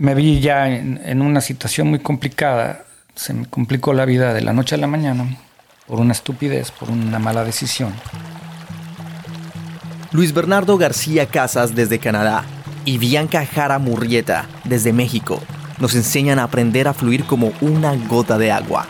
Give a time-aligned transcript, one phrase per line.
[0.00, 2.84] me vi ya en, una situación muy complicada.
[3.14, 5.26] Se me complicó la vida de la noche a la mañana
[5.86, 7.92] por una estupidez, por una mala decisión.
[10.12, 12.44] Luis Bernardo García Casas desde Canadá
[12.86, 15.38] y Bianca Jara Murrieta desde México
[15.78, 18.86] nos enseñan a aprender a fluir como una gota de agua.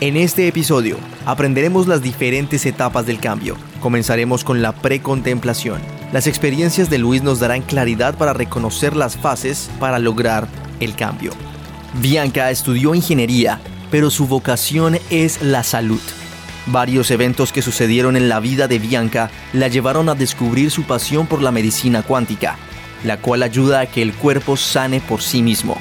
[0.00, 3.56] En este episodio aprenderemos las diferentes etapas del cambio.
[3.80, 6.01] Comenzaremos con la precontemplación.
[6.12, 10.46] Las experiencias de Luis nos darán claridad para reconocer las fases para lograr
[10.78, 11.32] el cambio.
[11.94, 13.60] Bianca estudió ingeniería,
[13.90, 16.00] pero su vocación es la salud.
[16.66, 21.26] Varios eventos que sucedieron en la vida de Bianca la llevaron a descubrir su pasión
[21.26, 22.58] por la medicina cuántica,
[23.04, 25.78] la cual ayuda a que el cuerpo sane por sí mismo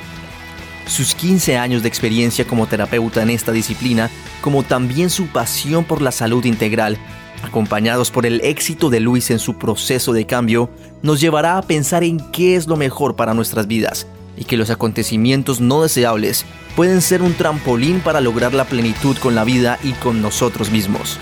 [0.87, 4.09] sus 15 años de experiencia como terapeuta en esta disciplina,
[4.41, 6.98] como también su pasión por la salud integral,
[7.43, 10.69] acompañados por el éxito de Luis en su proceso de cambio,
[11.01, 14.69] nos llevará a pensar en qué es lo mejor para nuestras vidas y que los
[14.69, 16.45] acontecimientos no deseables
[16.75, 21.20] pueden ser un trampolín para lograr la plenitud con la vida y con nosotros mismos.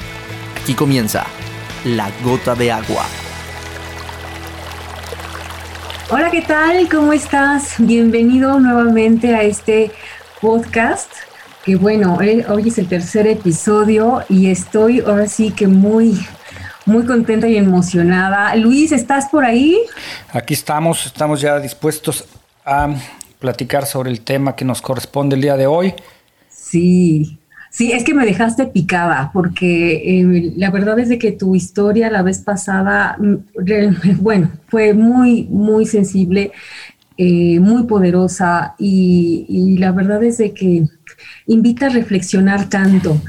[0.61, 1.25] Aquí comienza
[1.85, 3.05] la gota de agua.
[6.11, 6.89] Hola, ¿qué tal?
[6.89, 7.75] ¿Cómo estás?
[7.77, 9.91] Bienvenido nuevamente a este
[10.41, 11.28] podcast.
[11.69, 16.17] Que bueno, hoy es el tercer episodio y estoy ahora sí que muy,
[16.87, 18.55] muy contenta y emocionada.
[18.55, 19.77] Luis, ¿estás por ahí?
[20.33, 22.25] Aquí estamos, estamos ya dispuestos
[22.65, 22.95] a
[23.37, 25.93] platicar sobre el tema que nos corresponde el día de hoy.
[26.49, 27.37] Sí,
[27.69, 32.09] Sí, es que me dejaste picada, porque eh, la verdad es de que tu historia
[32.09, 36.51] la vez pasada, mm, bueno, fue muy, muy sensible,
[37.21, 40.85] eh, muy poderosa y, la verdad es de que
[41.49, 43.21] invita a reflexionar tanto.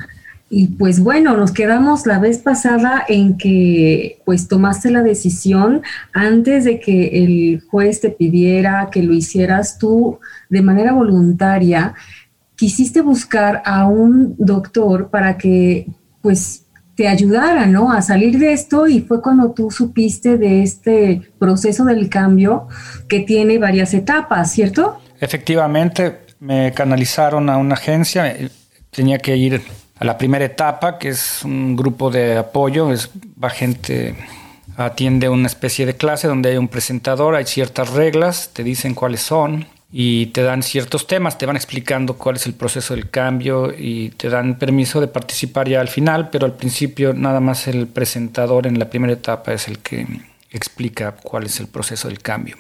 [0.49, 5.83] Y pues bueno, nos quedamos la vez pasada en que pues tomaste la decisión
[6.13, 11.95] antes de que el juez te pidiera que lo hicieras tú de manera voluntaria
[12.57, 15.87] quisiste buscar a un doctor para que
[16.21, 17.91] pues te ayudara, ¿no?
[17.91, 22.69] A salir de esto y fue cuando tú supiste de este proceso del cambio
[23.09, 24.99] que tiene varias etapas, ¿cierto?
[25.19, 28.37] Efectivamente, me canalizaron a una agencia,
[28.91, 29.63] tenía que ir
[29.99, 33.11] a la primera etapa, que es un grupo de apoyo, es,
[33.43, 34.17] va gente,
[34.77, 39.21] atiende una especie de clase donde hay un presentador, hay ciertas reglas, te dicen cuáles
[39.21, 43.75] son, y te dan ciertos temas, te van explicando cuál es el proceso del cambio
[43.77, 47.89] y te dan permiso de participar ya al final, pero al principio nada más el
[47.89, 50.07] presentador en la primera etapa es el que
[50.51, 52.57] explica cuál es el proceso del cambio.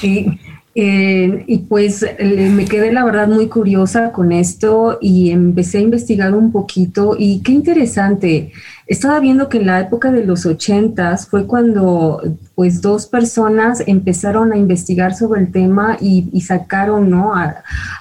[0.00, 0.40] Sí,
[0.78, 6.34] eh, y pues me quedé la verdad muy curiosa con esto y empecé a investigar
[6.34, 8.52] un poquito y qué interesante.
[8.86, 12.22] Estaba viendo que en la época de los ochentas fue cuando
[12.54, 17.32] pues dos personas empezaron a investigar sobre el tema y, sacaron ¿no?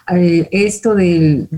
[0.08, 1.50] Esto del,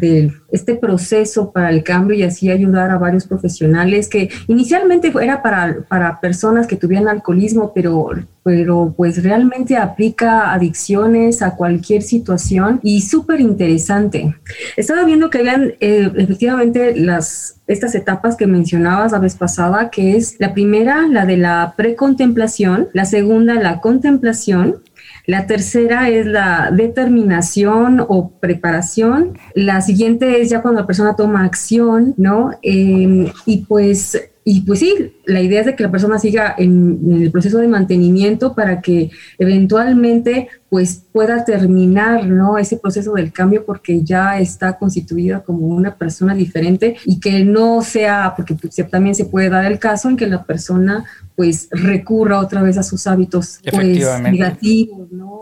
[0.49, 5.81] este proceso para el cambio y así ayudar a varios profesionales que inicialmente era para,
[5.89, 8.11] para personas que tuvieran alcoholismo, pero,
[8.43, 14.35] pero pues realmente aplica adicciones a cualquier situación y súper interesante.
[14.77, 20.15] Estaba viendo que habían eh, efectivamente las estas etapas que mencionabas la vez pasada, que
[20.15, 24.81] es la primera, la de la precontemplación, la segunda, la contemplación,
[25.27, 29.37] la tercera es la determinación o preparación.
[29.55, 32.51] La siguiente es ya cuando la persona toma acción, ¿no?
[32.61, 36.99] Em, y pues y pues sí, la idea es de que la persona siga en,
[37.11, 42.57] el proceso de mantenimiento para que eventualmente pues pueda terminar ¿no?
[42.57, 47.81] ese proceso del cambio porque ya está constituida como una persona diferente y que no
[47.81, 51.03] sea, porque pues, también se puede dar el caso en que la persona
[51.35, 53.85] pues recurra otra vez a sus hábitos pues,
[54.21, 55.41] negativos, ¿no?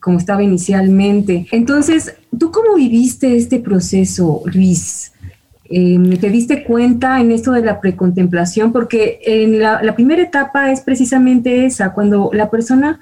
[0.00, 1.46] como estaba inicialmente.
[1.52, 5.12] Entonces, ¿tú cómo viviste este proceso, Luis?
[5.70, 10.80] Eh, te diste cuenta en esto de la precontemplación, porque en la, primera etapa es
[10.80, 13.00] precisamente esa, cuando la persona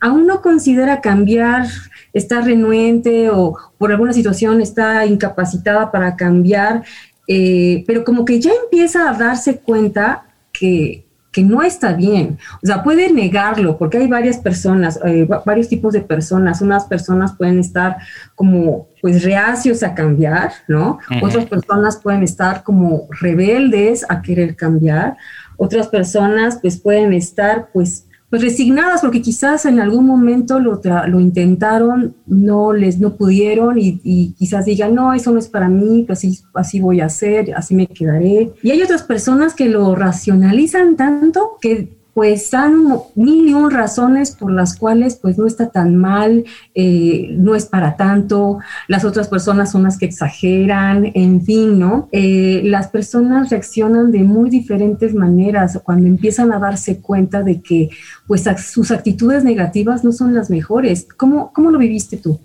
[0.00, 1.66] aún no considera cambiar,
[2.12, 6.84] está renuente o por alguna situación está incapacitada para cambiar,
[7.28, 11.05] eh, pero como que ya empieza a darse cuenta que,
[11.36, 12.38] que no está bien.
[12.62, 16.62] O sea, puede negarlo porque hay varias personas, eh, varios tipos de personas.
[16.62, 17.98] Unas personas pueden estar
[18.34, 20.98] como pues reacios a cambiar, ¿no?
[21.20, 25.18] Otras personas pueden estar como rebeldes a querer cambiar.
[25.58, 31.20] Otras personas pues pueden estar pues pues resignadas porque quizás en algún momento lo, lo
[31.20, 36.18] intentaron, no les no pudieron y, quizás digan, no, eso no es para mí, pues
[36.18, 38.52] así, así voy a hacer, así me quedaré.
[38.62, 44.30] Y hay otras personas que lo racionalizan tanto que pues han mil y un razones
[44.30, 48.58] por las cuales pues no está tan mal, eh, no es para tanto,
[48.88, 52.08] las otras personas son las que exageran, en fin, ¿no?
[52.12, 57.90] Eh, las personas reaccionan de muy diferentes maneras cuando empiezan a darse cuenta de que
[58.26, 61.06] pues sus actitudes negativas no son las mejores.
[61.18, 62.40] ¿Cómo, cómo lo viviste tú?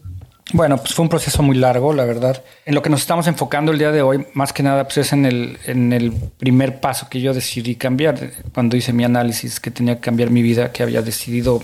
[0.54, 2.44] Bueno, pues fue un proceso muy largo, la verdad.
[2.66, 5.14] En lo que nos estamos enfocando el día de hoy, más que nada, pues es
[5.14, 8.32] en el, primer paso que yo decidí cambiar.
[8.54, 11.62] Cuando hice mi análisis que tenía que cambiar mi vida, que había decidido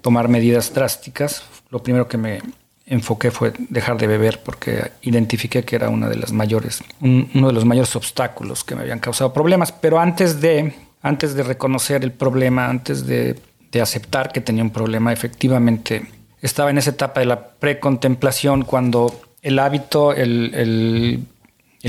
[0.00, 2.40] tomar medidas drásticas, lo primero que me
[2.86, 7.64] enfoqué fue dejar de beber porque identifiqué que era de las mayores, uno de los
[7.64, 9.72] mayores obstáculos que me habían causado problemas.
[9.72, 13.36] Pero antes de, antes de reconocer el problema, antes de
[13.80, 16.06] aceptar que tenía un problema, efectivamente
[16.42, 21.26] estaba en esa etapa de la precontemplación cuando el hábito, el,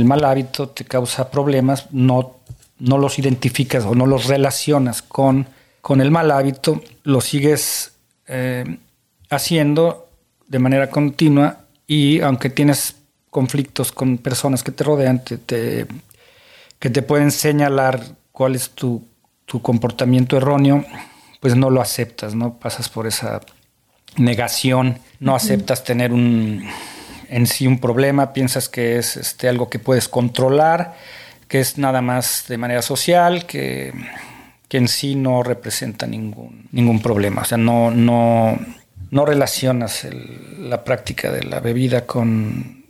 [0.06, 2.38] mal hábito te causa problemas, no,
[2.78, 5.48] no los identificas o no los relacionas con,
[5.82, 7.94] con el mal hábito, lo sigues
[8.28, 8.78] eh,
[9.30, 10.08] haciendo
[10.48, 12.96] de manera continua y aunque tienes
[13.32, 15.88] conflictos con personas que te rodean, te,
[16.78, 19.04] que te pueden señalar cuál es tu,
[19.46, 20.86] tu comportamiento erróneo,
[21.40, 23.42] pues no lo aceptas, no pasas por esa
[24.18, 26.64] negación, no aceptas tener un
[27.34, 30.94] en sí un problema, piensas que es este, algo que puedes controlar,
[31.48, 33.92] que es nada más de manera social, que,
[34.68, 37.42] que en sí no representa ningún, ningún problema.
[37.42, 38.60] O sea, no, no,
[39.10, 40.08] no relacionas
[40.60, 42.84] la práctica de la bebida con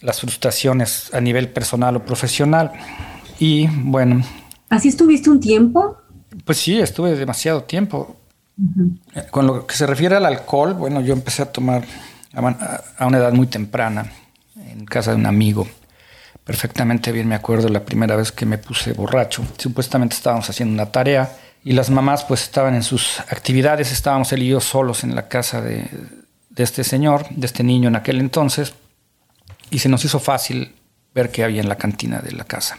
[0.00, 2.72] las frustraciones a nivel personal o profesional.
[3.38, 4.24] Y bueno.
[4.68, 5.96] ¿Así estuviste un tiempo?
[6.44, 8.16] Pues sí, estuve demasiado tiempo.
[9.30, 11.84] Con lo que se refiere al alcohol, bueno, yo empecé a tomar
[12.32, 14.10] a una edad muy temprana
[14.56, 15.66] en casa de un amigo.
[16.44, 19.44] Perfectamente bien me acuerdo la primera vez que me puse borracho.
[19.58, 24.42] Supuestamente estábamos haciendo una tarea y las mamás pues estaban en sus actividades, estábamos él
[24.42, 25.88] y yo solos en la casa de,
[26.50, 28.74] de este señor, de este niño en aquel entonces,
[29.70, 30.74] y se nos hizo fácil
[31.14, 32.78] ver qué había en la cantina de la casa.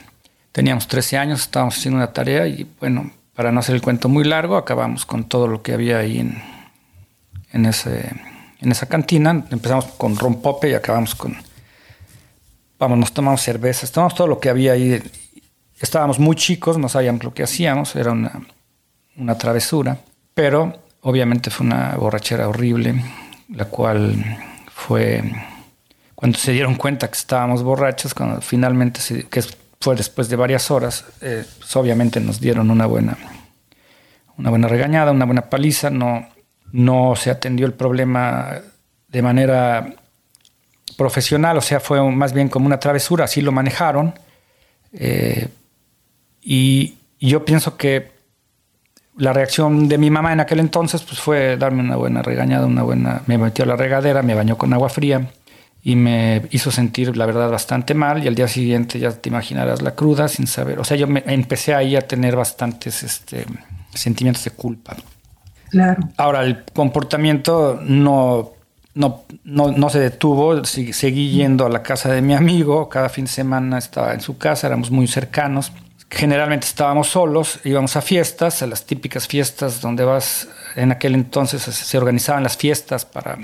[0.52, 4.24] Teníamos 13 años, estábamos haciendo una tarea y bueno, para no hacer el cuento muy
[4.24, 6.42] largo, acabamos con todo lo que había ahí en,
[7.52, 8.10] en, ese,
[8.60, 9.46] en esa cantina.
[9.52, 11.36] Empezamos con rompope y acabamos con...
[12.80, 15.00] Vamos, nos tomamos cervezas, tomamos todo lo que había ahí.
[15.78, 18.42] Estábamos muy chicos, no sabíamos lo que hacíamos, era una,
[19.16, 19.98] una travesura,
[20.34, 23.04] pero obviamente fue una borrachera horrible,
[23.50, 24.16] la cual
[24.74, 25.22] fue
[26.16, 29.44] cuando se dieron cuenta que estábamos borrachos, cuando finalmente, se, que
[29.80, 33.16] fue después de varias horas, eh, pues obviamente nos dieron una buena,
[34.36, 36.28] una buena regañada, una buena paliza, no,
[36.72, 38.60] no se atendió el problema
[39.08, 39.94] de manera
[40.96, 44.14] profesional, o sea, fue más bien como una travesura, así lo manejaron.
[44.92, 45.48] Eh,
[46.42, 48.12] y, yo pienso que
[49.16, 52.84] la reacción de mi mamá en aquel entonces pues, fue darme una buena regañada, una
[52.84, 55.28] buena, me metió a la regadera, me bañó con agua fría
[55.82, 58.22] y me hizo sentir, la verdad, bastante mal.
[58.22, 60.78] Y al día siguiente ya te imaginarás la cruda sin saber.
[60.78, 63.46] O sea, yo me empecé ahí a tener bastantes este,
[63.94, 64.96] sentimientos de culpa.
[65.70, 66.08] Claro.
[66.16, 68.52] Ahora, el comportamiento no,
[68.94, 70.64] no, no, no se detuvo.
[70.64, 72.88] Seguí yendo a la casa de mi amigo.
[72.88, 75.72] Cada fin de semana estaba en su casa, éramos muy cercanos.
[76.10, 80.48] Generalmente estábamos solos, íbamos a fiestas, a las típicas fiestas donde vas.
[80.74, 83.36] En aquel entonces se organizaban las fiestas para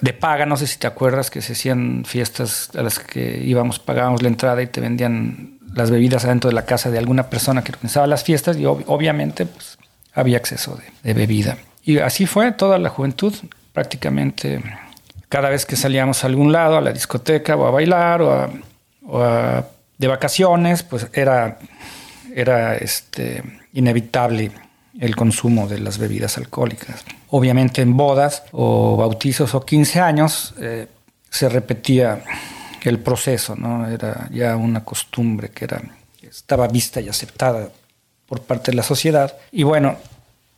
[0.00, 3.78] de paga, no sé si te acuerdas que se hacían fiestas a las que íbamos,
[3.78, 7.62] pagábamos la entrada y te vendían las bebidas adentro de la casa de alguna persona
[7.62, 9.78] que organizaba las fiestas y obviamente pues,
[10.14, 11.58] había acceso de, bebida.
[11.84, 13.34] Y así fue toda la juventud,
[13.72, 14.62] prácticamente
[15.28, 19.64] cada vez que salíamos a algún lado, a la discoteca o a bailar o,
[19.98, 21.58] de vacaciones, pues era,
[22.34, 24.50] era este, inevitable
[25.00, 27.04] el consumo de las bebidas alcohólicas.
[27.30, 30.88] Obviamente en bodas o bautizos o 15 años eh,
[31.30, 32.22] se repetía
[32.82, 33.88] el proceso, ¿no?
[33.88, 35.82] Era ya una costumbre que era,
[36.22, 37.68] estaba vista y aceptada
[38.26, 39.36] por parte de la sociedad.
[39.50, 39.96] Y bueno,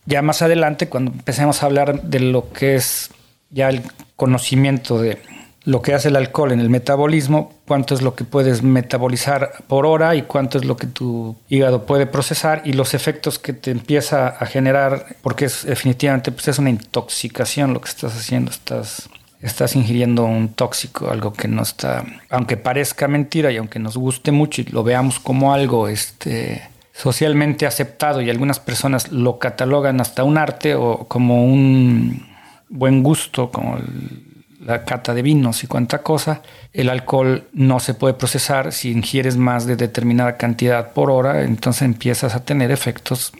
[0.05, 3.09] ya más adelante, cuando empecemos a hablar de lo que es
[3.49, 3.83] ya el
[4.15, 5.21] conocimiento de
[5.69, 9.85] lo que hace el alcohol en el metabolismo, cuánto es lo que puedes metabolizar por
[9.85, 13.69] hora y cuánto es lo que tu hígado puede procesar y los efectos que te
[13.69, 19.09] empieza a generar, porque es definitivamente pues es una intoxicación lo que estás haciendo, estás
[19.41, 24.31] estás ingiriendo un tóxico, algo que no está, aunque parezca mentira y aunque nos guste
[24.31, 30.23] mucho y lo veamos como algo este socialmente aceptado y algunas personas lo catalogan hasta
[30.23, 32.25] un arte o como un
[32.69, 34.28] buen gusto, como el
[34.69, 36.41] la cata de vinos y cuánta cosa,
[36.73, 41.83] el alcohol no se puede procesar si ingieres más de determinada cantidad por hora, entonces
[41.83, 43.33] empiezas a tener efectos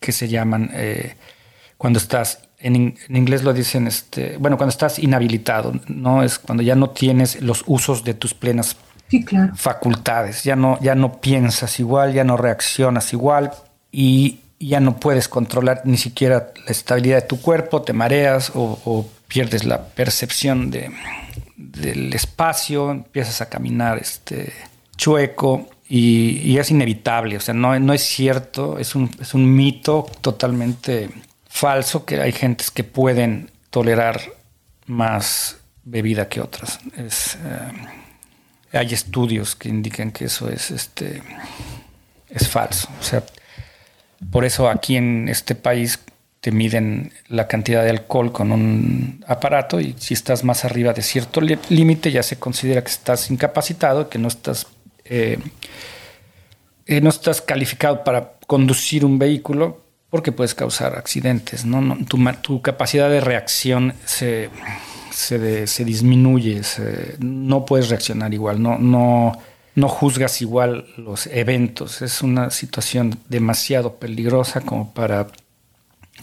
[0.00, 1.16] que se llaman eh,
[1.76, 6.22] cuando estás, en, inglés lo dicen, este, bueno, cuando estás inhabilitado, ¿no?
[6.22, 8.76] Es cuando ya no tienes los usos de tus plenas
[9.54, 13.52] facultades, ya no, ya no piensas igual, ya no reaccionas igual
[13.90, 19.06] y ya no puedes controlar ni siquiera la estabilidad de tu cuerpo, te mareas o,
[19.28, 20.90] pierdes la percepción de,
[21.56, 24.52] del espacio, empiezas a caminar este,
[24.96, 30.06] chueco y, es inevitable, o sea, no, no es cierto, es un, es un mito
[30.20, 31.08] totalmente
[31.48, 34.20] falso que hay gentes que pueden tolerar
[34.86, 36.80] más bebida que otras.
[36.96, 37.08] Eh,
[38.72, 41.22] hay estudios que indican que eso es, este,
[42.28, 42.88] es falso.
[43.00, 43.24] O sea,
[44.30, 46.00] por eso aquí en este país
[46.40, 51.02] te miden la cantidad de alcohol con un aparato y si estás más arriba de
[51.02, 54.68] cierto límite ya se considera que estás incapacitado, que no estás,
[55.04, 55.38] eh,
[56.86, 59.80] eh, no estás calificado para conducir un vehículo
[60.10, 61.64] porque puedes causar accidentes.
[61.64, 61.98] ¿no?
[62.42, 64.48] tu, capacidad de reacción se,
[65.10, 66.62] se, disminuye,
[67.18, 69.38] no puedes reaccionar igual, no, no,
[69.74, 72.00] no juzgas igual los eventos.
[72.00, 75.26] Es una situación demasiado peligrosa como para,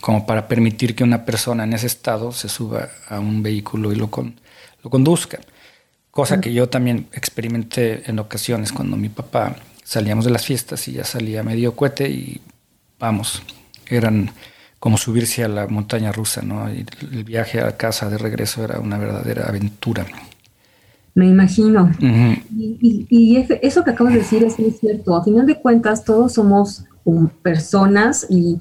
[0.06, 3.96] como para permitir que una persona en ese estado se suba a un vehículo y
[3.96, 4.08] lo,
[4.84, 5.40] lo conduzca.
[6.12, 10.92] Cosa que yo también experimenté en ocasiones cuando mi papá salíamos de las fiestas y
[10.92, 12.40] ya salía medio cohete y
[13.00, 13.42] vamos,
[13.88, 14.30] eran
[14.78, 16.72] como subirse a la montaña rusa, ¿no?
[16.72, 20.06] Y el viaje a casa de regreso era una verdadera aventura.
[21.16, 21.92] Me imagino.
[22.00, 25.16] Y, eso que acabas de decir es muy cierto.
[25.16, 26.84] A final de cuentas, todos somos
[27.42, 28.58] personas y,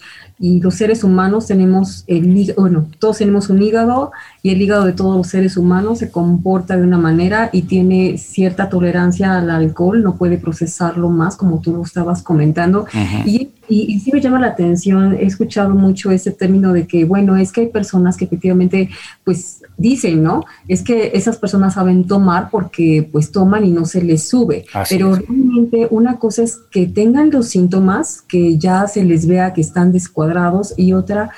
[0.61, 4.93] los seres humanos tenemos el hígado, bueno, todos tenemos un hígado y el hígado de
[4.93, 10.03] todos los seres humanos se comporta de una manera y tiene cierta tolerancia al alcohol,
[10.03, 12.87] no puede procesarlo más, como tú lo estabas comentando.
[13.25, 17.37] y, y, sí me llama la atención, he escuchado mucho ese término de que, bueno,
[17.37, 18.91] es que hay personas que efectivamente,
[19.25, 20.45] pues dicen, ¿no?
[20.69, 24.65] Es que esas personas saben tomar porque pues toman y no se les sube.
[24.89, 29.61] Pero realmente una cosa es que tengan los síntomas, que ya se les vea que
[29.61, 31.31] están descuadrados y otra,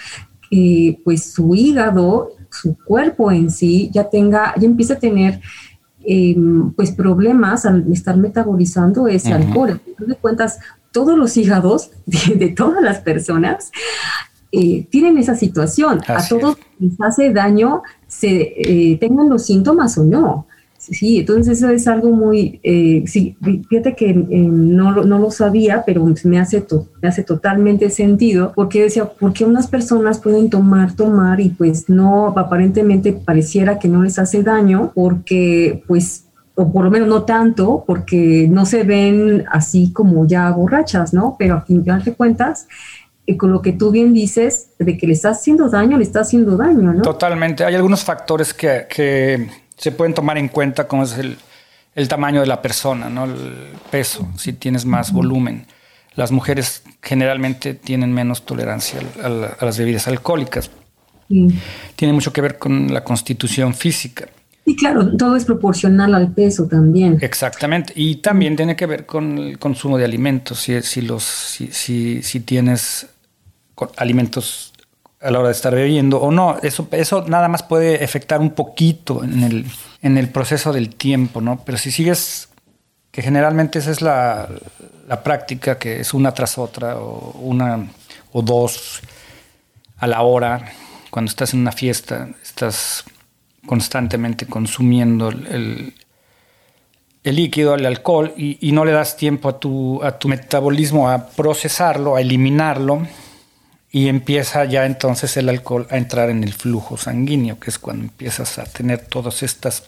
[0.51, 5.41] eh, pues su hígado su cuerpo en sí ya tenga, ya empieza a tener
[6.05, 9.81] em, pues problemas al estar metabolizando ese alcohol.
[9.99, 10.59] de cuentas,
[10.97, 13.71] todos los hígados de, todas las personas
[14.51, 16.01] eh, tienen esa situación.
[16.09, 20.47] a todos les hace daño, se eh, tengan los síntomas o no.
[20.79, 23.37] Sí, entonces eso es algo muy, eh, sí,
[23.69, 24.17] fíjate que eh,
[24.49, 26.65] no, no, lo sabía, pero me hace,
[27.03, 31.89] me hace totalmente sentido, porque decía, ¿por qué unas personas pueden tomar, tomar y pues
[31.89, 36.26] no, aparentemente pareciera que no les hace daño, porque pues
[36.57, 41.37] o por lo menos no tanto, porque no se ven así como ya borrachas, ¿no?
[41.39, 42.67] Pero a fin de cuentas,
[43.27, 46.21] eh, con lo que tú bien dices, de que le está haciendo daño, le está
[46.21, 47.03] haciendo daño, ¿no?
[47.03, 47.65] Totalmente.
[47.65, 51.37] Hay algunos factores que, que se pueden tomar en cuenta como es el,
[51.97, 53.25] el tamaño de la persona, ¿no?
[53.25, 55.67] el peso, si tienes más volumen.
[56.15, 60.71] Las mujeres generalmente tienen menos tolerancia a, las bebidas alcohólicas.
[61.29, 64.29] Tiene mucho que ver con la constitución física.
[64.69, 67.19] Y claro, todo es proporcional al peso también.
[67.21, 67.93] Exactamente.
[67.95, 70.59] Y también tiene que ver con el consumo de alimentos.
[70.59, 71.71] Si, si, los, si,
[72.21, 73.07] si, tienes
[73.97, 74.73] alimentos
[75.21, 76.59] a la hora de estar bebiendo o no.
[76.65, 79.67] Eso, eso nada más puede afectar un poquito en el,
[80.03, 81.63] en el proceso del tiempo, ¿no?
[81.65, 82.49] Pero si sigues,
[83.13, 84.49] que generalmente esa es la,
[85.07, 87.87] la práctica, que es una tras otra, o una
[88.33, 89.01] o dos
[89.99, 90.73] a la hora,
[91.11, 93.05] cuando estás en una fiesta, estás
[93.67, 95.95] constantemente consumiendo el,
[97.23, 101.11] el líquido, el alcohol, y, y, no le das tiempo a tu, a tu metabolismo
[101.11, 103.07] a procesarlo, a eliminarlo,
[103.91, 108.05] y empieza ya entonces el alcohol a entrar en el flujo sanguíneo, que es cuando
[108.05, 109.85] empiezas a tener todos estos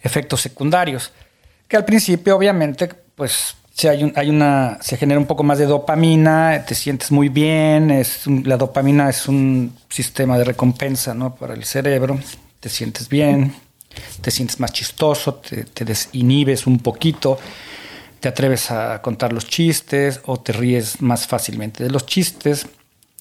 [0.00, 1.12] efectos secundarios,
[1.68, 6.64] que al principio obviamente pues hay, hay una, se genera un poco más de dopamina,
[6.66, 11.34] te sientes muy bien, es la dopamina es un sistema de recompensa ¿no?
[11.34, 12.18] para el cerebro,
[12.58, 13.54] te sientes bien,
[14.20, 17.38] te sientes más chistoso, te, desinhibes un poquito,
[18.20, 22.66] te atreves a contar los chistes o te ríes más fácilmente de los chistes.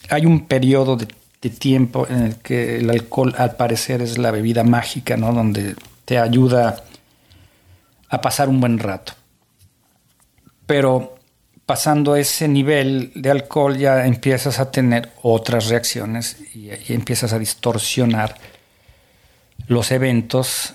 [0.10, 1.08] Hay un periodo de,
[1.60, 5.32] tiempo en el que el alcohol al parecer es la bebida mágica, ¿no?
[5.32, 6.84] Donde te ayuda
[8.10, 9.14] a pasar un buen rato.
[10.66, 11.16] Pero
[11.66, 18.36] pasando ese nivel de alcohol ya empiezas a tener otras reacciones y, empiezas a distorsionar
[19.68, 20.74] los eventos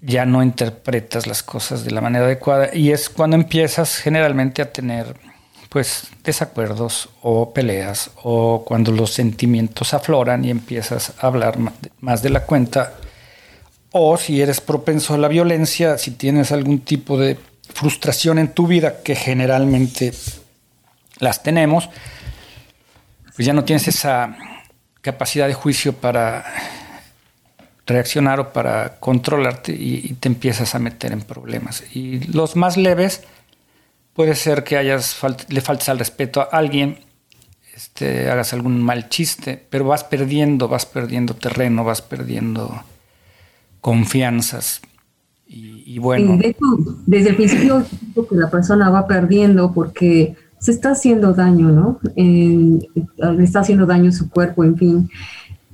[0.00, 4.72] ya no interpretas las cosas de la manera adecuada y es cuando empiezas generalmente a
[4.72, 5.16] tener
[5.68, 11.56] pues desacuerdos o peleas o cuando los sentimientos afloran y empiezas a hablar
[12.00, 12.94] más de la cuenta
[13.92, 17.38] o si eres propenso a la violencia, si tienes algún tipo de
[17.74, 20.12] frustración en tu vida que generalmente
[21.18, 21.88] las tenemos,
[23.34, 24.36] pues ya no tienes esa
[25.00, 26.44] capacidad de juicio para
[27.86, 31.84] reaccionar o para controlarte y, te empiezas a meter en problemas.
[31.94, 33.22] Y los más leves
[34.12, 35.16] puede ser que hayas
[35.48, 36.98] le faltes al respeto a alguien,
[37.74, 42.82] este, hagas algún mal chiste, pero vas perdiendo, vas perdiendo terreno, vas perdiendo
[43.80, 44.80] confianzas.
[45.48, 46.38] Y, bueno.
[47.06, 47.84] desde el principio
[48.28, 52.00] que la persona va perdiendo porque se está haciendo daño, ¿no?
[53.40, 55.10] está haciendo daño su cuerpo, en fin.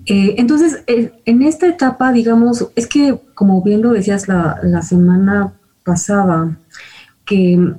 [0.07, 5.55] Eh, entonces, eh, en esta etapa, digamos, es que, como bien lo decías la semana
[5.85, 6.59] pasada,
[7.25, 7.75] que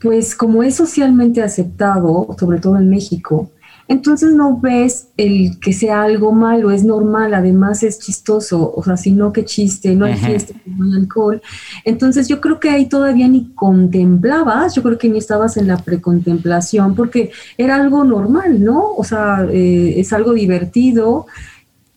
[0.00, 3.50] pues como es socialmente aceptado, sobre todo en México,
[3.90, 8.96] entonces no ves el que sea algo malo, es normal, además es chistoso, o sea,
[8.96, 11.42] si no, qué chiste, no hay fiesta, no hay alcohol.
[11.84, 15.76] Entonces yo creo que ahí todavía ni contemplabas, yo creo que ni estabas en la
[15.76, 18.94] precontemplación, porque era algo normal, ¿no?
[18.94, 21.26] O sea, eh, es algo divertido.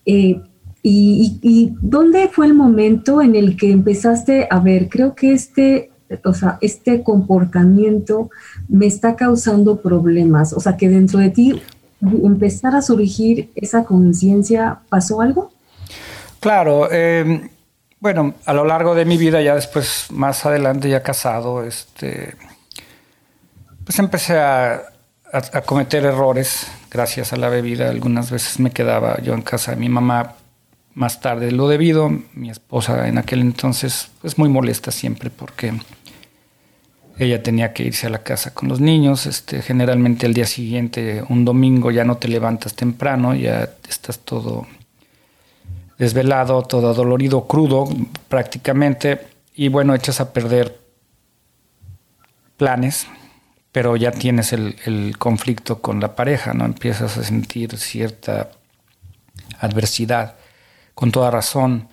[0.04, 0.40] Eh,
[0.82, 5.92] y, y, dónde fue el momento en el que empezaste a ver, creo que este,
[6.24, 8.30] o sea, este comportamiento
[8.68, 11.62] me está causando problemas, o sea, que dentro de ti
[12.00, 15.52] empezar a surgir esa conciencia, ¿pasó algo?
[16.40, 17.48] Claro, em,
[18.00, 22.34] bueno, a lo largo de mi vida, ya después, más adelante, ya casado, este,
[23.84, 24.82] pues empecé a,
[25.66, 27.88] cometer errores gracias a la bebida.
[27.90, 30.34] Algunas veces me quedaba yo en casa de mi mamá
[30.94, 32.08] más tarde de lo debido.
[32.34, 35.72] Mi esposa en aquel entonces, pues muy molesta siempre porque
[37.18, 39.26] ella tenía que irse a la casa con los niños.
[39.26, 44.66] Este, generalmente el día siguiente, un domingo, ya no te levantas temprano, ya estás todo
[45.98, 47.88] desvelado, todo dolorido, crudo
[48.28, 49.28] prácticamente.
[49.54, 50.80] Y bueno, echas a perder
[52.56, 53.06] planes,
[53.70, 56.64] pero ya tienes el, el conflicto con la pareja, ¿no?
[56.64, 58.50] Empiezas a sentir cierta
[59.60, 60.36] adversidad,
[60.94, 61.88] con toda razón,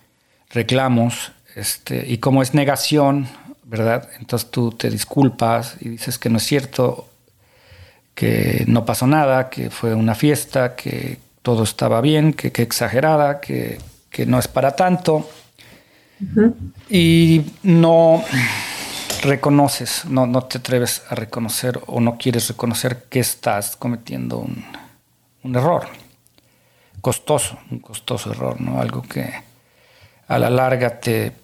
[0.49, 3.27] reclamos, este, y como es negación,
[3.71, 4.09] ¿verdad?
[4.19, 7.07] Entonces tú te disculpas y dices que no es cierto,
[8.13, 13.79] que no pasó nada, que fue una fiesta, que todo estaba bien, que, exagerada, que,
[14.27, 15.29] no es para tanto.
[16.89, 18.25] Y no
[19.23, 24.65] reconoces, no, no te atreves a reconocer o no quieres reconocer que estás cometiendo un,
[25.43, 25.87] un error.
[26.99, 28.81] Costoso, un costoso error, ¿no?
[28.81, 29.31] Algo que
[30.27, 31.40] a la larga te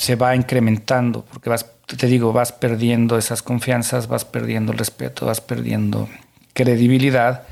[0.00, 5.26] se va incrementando, porque vas, te digo, vas perdiendo esas confianzas, vas perdiendo el respeto,
[5.26, 6.08] vas perdiendo
[6.54, 7.42] credibilidad.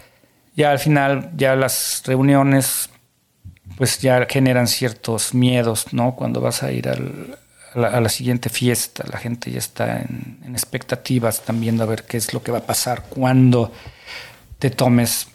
[0.56, 2.88] Ya al final, ya las reuniones,
[3.76, 6.14] pues ya generan ciertos miedos, ¿no?
[6.16, 6.96] Cuando vas a ir a,
[7.74, 12.16] la, siguiente fiesta, la gente ya está en, en expectativas, están viendo a ver qué
[12.16, 13.74] es lo que va a pasar cuando
[14.58, 15.28] te tomes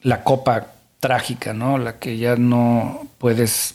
[0.00, 0.68] la copa
[1.00, 1.76] trágica, ¿no?
[1.76, 3.74] La que ya no puedes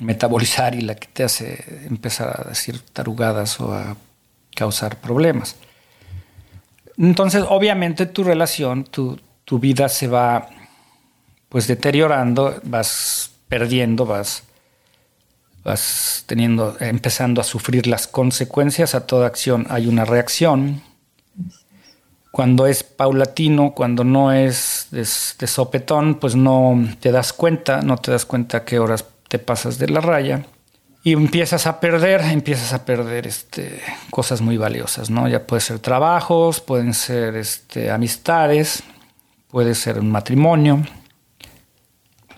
[0.00, 3.96] metabolizar y la que te hace empezar a decir tarugadas o a
[4.54, 5.56] causar problemas.
[6.98, 9.18] Entonces, obviamente tu relación, tu,
[9.58, 10.48] vida se va
[11.48, 14.44] pues deteriorando, vas perdiendo, vas,
[15.64, 18.94] vas teniendo, empezando a sufrir las consecuencias.
[18.94, 20.82] A toda acción hay una reacción.
[22.30, 27.96] Cuando es paulatino, cuando no es de, de sopetón, pues no te das cuenta, no
[27.96, 30.44] te das cuenta a qué horas te pasas de la raya
[31.04, 35.28] y empiezas a perder, empiezas a perder este, cosas muy valiosas, ¿no?
[35.28, 38.82] Ya puede ser trabajos, pueden ser este, amistades,
[39.48, 40.84] puede ser un matrimonio.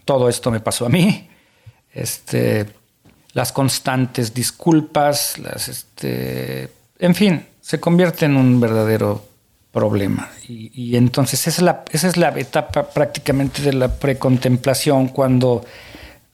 [0.04, 1.30] Todo esto me pasó a mí.
[1.94, 2.66] Este,
[3.32, 9.24] las constantes disculpas, las, este, en fin, se convierte en un verdadero
[9.72, 10.30] problema.
[10.46, 15.64] Y, entonces esa es, la, esa es la etapa prácticamente de la precontemplación cuando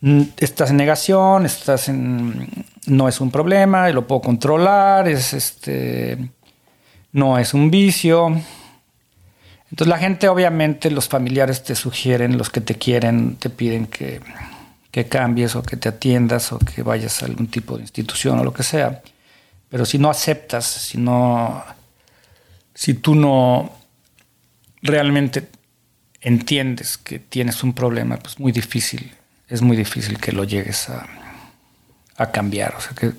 [0.00, 2.48] estás en negación, estás en
[2.86, 6.30] no es un problema, lo puedo controlar, es este
[7.12, 8.28] no es un vicio.
[9.70, 14.20] Entonces la gente obviamente los familiares te sugieren, los que te quieren te piden que,
[14.90, 18.44] que cambies o que te atiendas o que vayas a algún tipo de institución o
[18.44, 19.02] lo que sea.
[19.68, 21.62] Pero si no aceptas, si no
[22.72, 23.72] si tú no
[24.80, 25.48] realmente
[26.20, 29.17] entiendes que tienes un problema, pues muy difícil
[29.48, 31.06] es muy difícil que lo llegues a,
[32.32, 33.12] cambiar, o sea, que,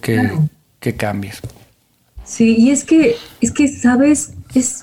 [0.79, 1.39] que, cambies.
[2.25, 4.79] Sí, y es que, es que, sabes, es,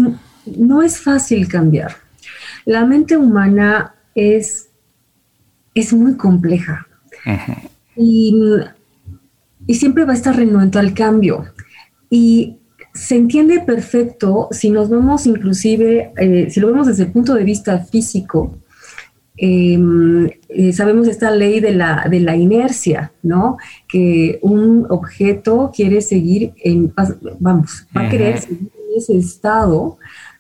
[0.47, 1.97] no es fácil cambiar.
[2.65, 4.69] La mente humana es,
[5.75, 6.87] es muy compleja
[7.95, 8.35] y,
[9.67, 11.45] y, siempre va a estar renuente al cambio.
[12.09, 12.57] Y
[12.95, 17.45] se entiende perfecto si nos vemos inclusive, eh, si lo vemos desde el punto de
[17.45, 18.59] vista físico,
[19.37, 23.59] em, eh, sabemos esta ley de la, de la inercia, ¿no?
[23.89, 26.93] Que un objeto quiere seguir en,
[27.39, 29.99] vamos, va a querer seguir en ese estado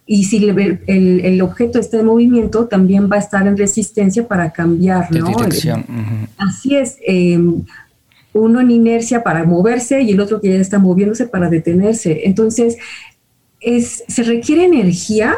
[0.08, 4.52] y si el, el, objeto está en movimiento, también va a estar en resistencia para
[4.52, 5.26] cambiar, ¿no?
[5.26, 5.84] Dirección.
[6.38, 6.96] Así es.
[7.04, 7.64] Em,
[8.32, 12.20] uno en inercia para moverse y el otro que ya está moviéndose para detenerse.
[12.24, 12.76] Entonces,
[13.60, 15.34] es, se requiere energía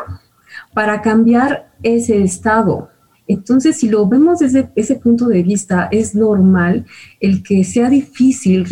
[0.75, 2.90] para cambiar ese estado.
[3.29, 6.87] Entonces, si lo vemos desde ese punto de vista, es normal
[7.21, 8.67] el que sea difícil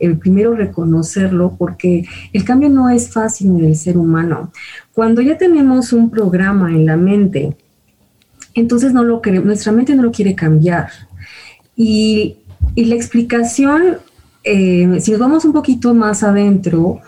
[0.00, 4.50] el, primero reconocerlo porque el cambio no es fácil en el ser humano.
[4.94, 7.54] Cuando ya tenemos un programa en la mente,
[8.54, 10.88] entonces no lo nuestra mente no lo quiere cambiar.
[11.76, 12.38] Y,
[12.74, 13.98] la explicación,
[14.42, 17.00] eh, si nos vamos un poquito más adentro,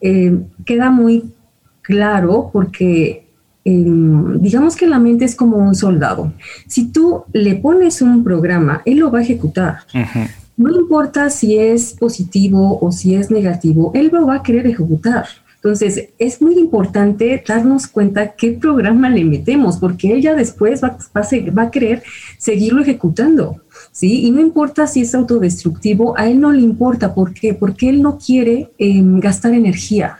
[0.00, 1.34] eh, queda muy
[1.82, 3.27] claro porque
[3.68, 6.32] digamos que la mente es como un soldado.
[6.66, 9.78] Si tú le pones un programa, él lo va a ejecutar.
[10.56, 15.26] No importa si es positivo o si es negativo, él lo va a querer ejecutar.
[15.62, 20.96] Entonces, es muy importante darnos cuenta qué programa le metemos, porque él ya después va,
[21.16, 22.02] va, a querer
[22.38, 23.56] seguirlo ejecutando,
[23.90, 24.24] ¿sí?
[24.24, 27.12] Y no importa si es autodestructivo, a él no le importa.
[27.12, 27.54] ¿Por qué?
[27.54, 30.18] Porque él no quiere em, gastar energía.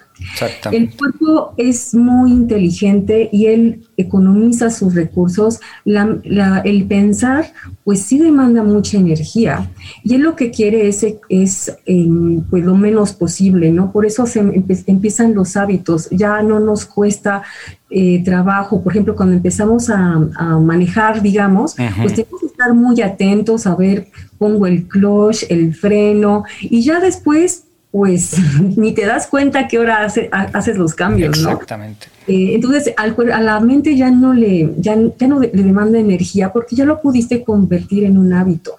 [0.73, 5.61] El cuerpo es muy inteligente y él economiza sus recursos.
[5.85, 7.53] el pensar,
[7.85, 9.71] pues sí demanda mucha energía
[10.03, 13.93] y él lo que quiere es, es em, pues lo menos posible, ¿no?
[13.93, 14.41] Por eso se
[14.87, 16.09] empiezan los hábitos.
[16.11, 17.43] Ya no nos cuesta
[17.91, 18.83] eh, trabajo.
[18.83, 20.19] Por ejemplo, cuando empezamos a,
[20.61, 26.45] manejar, digamos, pues tenemos que estar muy atentos a ver, pongo el clutch, el freno
[26.61, 28.37] y ya después pues
[28.77, 31.53] ni te das cuenta qué hora haces los cambios, ¿no?
[31.53, 32.07] Exactamente.
[32.27, 36.85] Eh, entonces, a la mente ya no, le, ya, no le demanda energía porque ya
[36.85, 38.77] lo pudiste convertir en un hábito.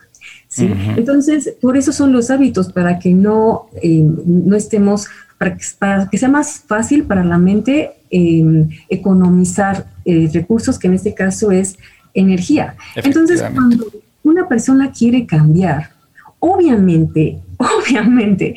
[0.47, 0.69] ¿sí?
[0.95, 5.07] Entonces, por eso son los hábitos, para que no, eh, no estemos,
[5.39, 10.87] para que, para que, sea más fácil para la mente em, economizar eh, recursos, que
[10.87, 11.75] en este caso es
[12.13, 12.75] energía.
[12.95, 13.87] Entonces, cuando
[14.23, 15.89] una persona quiere cambiar,
[16.37, 18.55] obviamente, obviamente,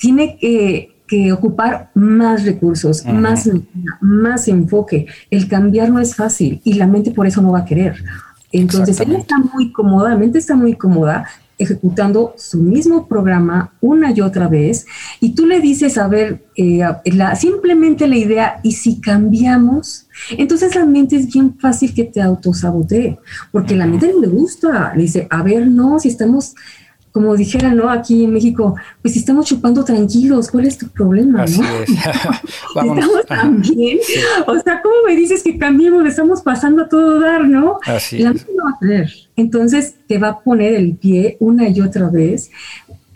[0.00, 0.88] tiene que,
[1.32, 3.50] ocupar más recursos, más,
[4.00, 5.06] más enfoque.
[5.28, 7.96] El cambiar no es fácil y la mente por eso no va a querer.
[8.52, 11.26] Entonces ella está muy cómoda, la mente está muy cómoda
[11.58, 14.86] ejecutando su mismo programa una y otra vez
[15.20, 20.06] y tú le dices, a ver, eh, la, simplemente la idea, ¿y si cambiamos?
[20.30, 23.18] Entonces la mente es bien fácil que te autosabotee,
[23.52, 26.54] porque la mente no le gusta, le dice, a ver, no, si estamos
[27.12, 27.90] como dijera, ¿no?
[27.90, 31.42] Aquí en México, pues estamos chupando tranquilos, ¿cuál es tu problema?
[31.42, 31.90] Así es.
[32.76, 33.98] estamos también.
[34.46, 36.06] O sea, ¿cómo me dices que cambiemos?
[36.06, 37.78] Estamos pasando a todo dar, ¿no?
[37.84, 39.12] Así La mente no va a creer.
[39.36, 42.50] Entonces te va a poner el pie una y otra vez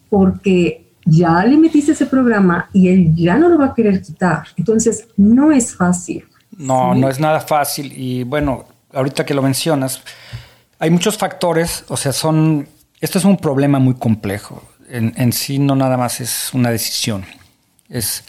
[0.08, 4.44] porque ya le metiste ese programa y él ya no lo va a querer quitar.
[4.56, 6.24] Entonces, no es fácil.
[6.56, 7.92] No, no es nada fácil.
[7.94, 10.02] Y bueno, ahorita que lo mencionas,
[10.78, 12.66] hay muchos factores, o sea, son
[13.04, 14.66] esto es un problema muy complejo.
[14.88, 17.26] En, sí no nada más es una decisión.
[17.90, 18.24] Es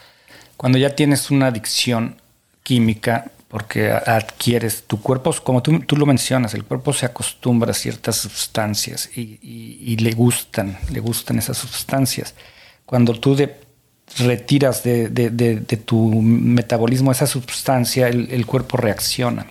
[0.58, 2.18] cuando ya tienes una adicción
[2.62, 8.18] química, porque adquieres tu cuerpo, como tú, lo mencionas, el cuerpo se acostumbra a ciertas
[8.18, 12.34] sustancias y, le gustan, le gustan esas sustancias.
[12.86, 13.38] Cuando tú
[14.18, 19.46] retiras de, tu metabolismo esa sustancia, el cuerpo reacciona.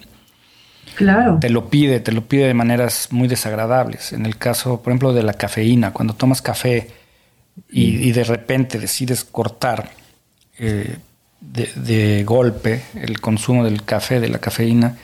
[0.95, 1.39] Claro.
[1.41, 4.13] Te lo pide, te lo pide de maneras muy desagradables.
[4.13, 6.89] En el caso, por ejemplo, de la cafeína, cuando tomas café
[7.71, 9.91] y, de repente decides cortar
[10.59, 10.97] eh,
[11.41, 14.97] de, golpe el consumo del café, de la cafeína,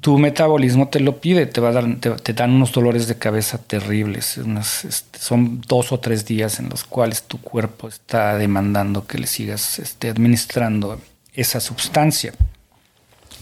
[0.00, 3.58] tu metabolismo te lo pide, te, va a dar, te, dan unos dolores de cabeza
[3.58, 4.38] terribles.
[4.84, 9.26] Este, son dos o tres días en los cuales tu cuerpo está demandando que le
[9.26, 11.00] sigas este, administrando
[11.32, 12.34] esa sustancia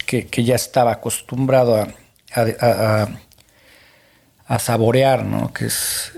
[0.03, 3.09] que, ya estaba acostumbrado a,
[4.47, 5.53] a, saborear, ¿no?
[5.53, 6.13] que es,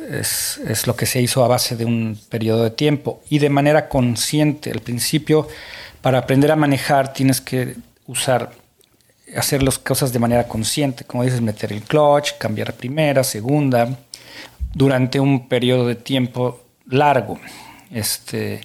[0.68, 3.88] es, lo que se hizo a base de un periodo de tiempo y de manera
[3.88, 4.70] consciente.
[4.70, 5.48] Al principio,
[6.02, 8.50] para aprender a manejar, tienes que usar,
[9.36, 13.88] hacer las cosas de manera consciente, como dices, meter el clutch, cambiar primera, segunda,
[14.72, 17.38] durante un periodo de tiempo largo.
[17.90, 18.60] Este,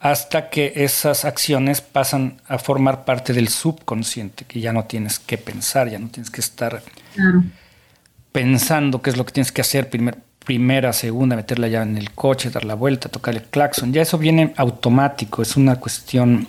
[0.00, 5.36] hasta que esas acciones pasan a formar parte del subconsciente, que ya no tienes que
[5.36, 6.82] pensar, ya no tienes que estar
[8.32, 12.48] pensando qué es lo que tienes que hacer primera, segunda, meterla ya en el coche,
[12.48, 13.92] dar la vuelta, tocar el claxon.
[13.92, 16.48] Ya eso viene automático, es una cuestión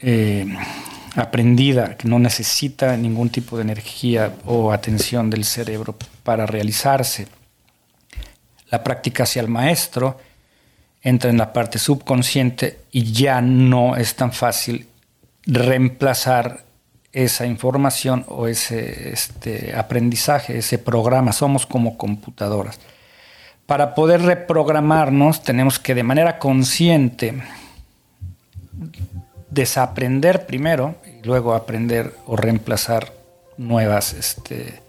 [0.00, 0.46] eh,
[1.16, 7.26] aprendida que no necesita ningún tipo de energía o atención del cerebro para realizarse.
[8.70, 10.16] La práctica hacia el maestro
[11.04, 14.88] entra en la parte subconsciente y ya no es tan fácil
[15.46, 16.64] reemplazar
[17.12, 21.32] esa información o ese este, aprendizaje, ese programa.
[21.32, 22.80] Somos como computadoras.
[23.66, 27.34] Para poder reprogramarnos tenemos que de manera consciente
[29.50, 33.12] desaprender primero y luego aprender o reemplazar
[33.56, 34.80] nuevas, este,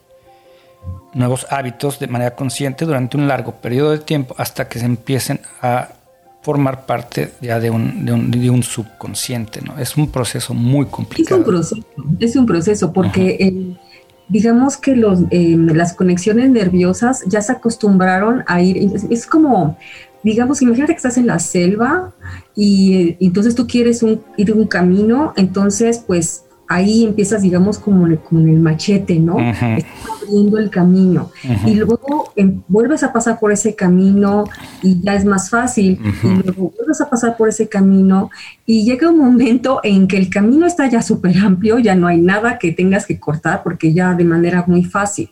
[1.13, 5.41] nuevos hábitos de manera consciente durante un largo periodo de tiempo hasta que se empiecen
[5.62, 5.89] a
[6.45, 9.79] formar parte ya de un, de un, subconsciente, ¿no?
[9.79, 11.41] Es un proceso muy complicado.
[11.41, 11.75] Es un proceso,
[12.19, 13.75] es un proceso porque eh,
[14.29, 19.75] digamos que los, eh, las conexiones nerviosas ya se acostumbraron a ir, es, como,
[20.21, 22.13] digamos, imagínate que estás en la selva
[22.55, 28.03] y, eh, entonces tú quieres un, ir un camino, entonces pues ahí empiezas, digamos, como
[28.21, 29.38] con el machete, ¿no?
[30.26, 31.32] Abriendo el camino.
[31.66, 34.46] Y luego em, vuelves a pasar por ese camino
[34.82, 36.00] y ya es más fácil.
[36.24, 38.30] Y luego vuelves a pasar por ese camino
[38.66, 42.20] y llega un momento en que el camino está ya súper amplio, ya no hay
[42.20, 45.30] nada que tengas que cortar porque ya de manera muy fácil,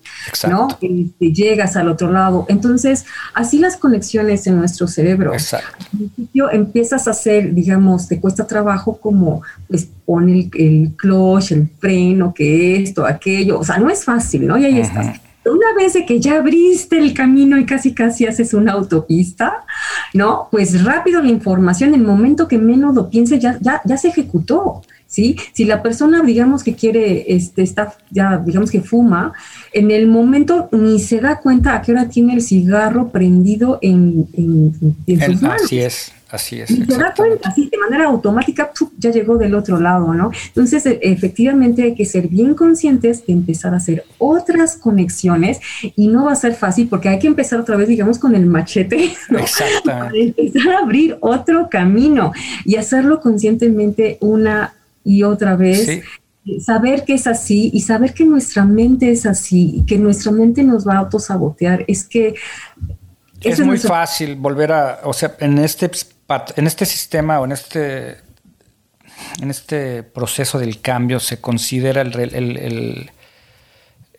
[0.47, 0.67] ¿no?
[0.79, 2.45] Este, llegas al otro lado.
[2.47, 5.33] Entonces, así las conexiones en nuestro cerebro.
[5.33, 5.67] Exacto.
[5.79, 11.53] Al principio empiezas a hacer, digamos, te cuesta trabajo como, pues, pone el, el clutch,
[11.53, 13.59] el freno, que esto, aquello.
[13.59, 14.57] O sea, no es fácil, ¿no?
[14.57, 18.53] Y ahí estás una vez de que ya abriste el camino y casi casi haces
[18.53, 19.65] una autopista,
[20.13, 20.47] ¿no?
[20.51, 24.81] Pues rápido la información, el momento que menos lo piense, ya, ya, ya se ejecutó.
[25.05, 25.37] ¿Sí?
[25.53, 29.33] Si la persona, digamos que quiere, este, está, ya, digamos que fuma,
[29.71, 34.27] en el momento ni se da cuenta a qué hora tiene el cigarro prendido en,
[35.05, 35.65] sus manos.
[35.65, 36.12] Así es.
[36.33, 36.71] Así es.
[36.71, 40.31] Y te da cuenta, así de manera automática, ya llegó del otro lado, ¿no?
[40.47, 45.59] Entonces, e, efectivamente hay que ser bien conscientes de empezar a hacer otras conexiones
[45.95, 48.47] y no va a ser fácil porque hay que empezar otra vez, digamos, con el
[48.47, 49.41] machete, ¿no?
[49.85, 52.31] Para empezar a abrir otro camino
[52.65, 56.01] y hacerlo conscientemente una y otra vez.
[56.65, 60.63] saber que es así y saber que nuestra mente es así y que nuestra mente
[60.63, 62.33] nos va a autosabotear es que
[63.43, 65.89] es muy fácil volver a, o sea, en este
[66.55, 68.17] en este sistema o en este,
[69.41, 73.09] en este proceso del cambio se considera el,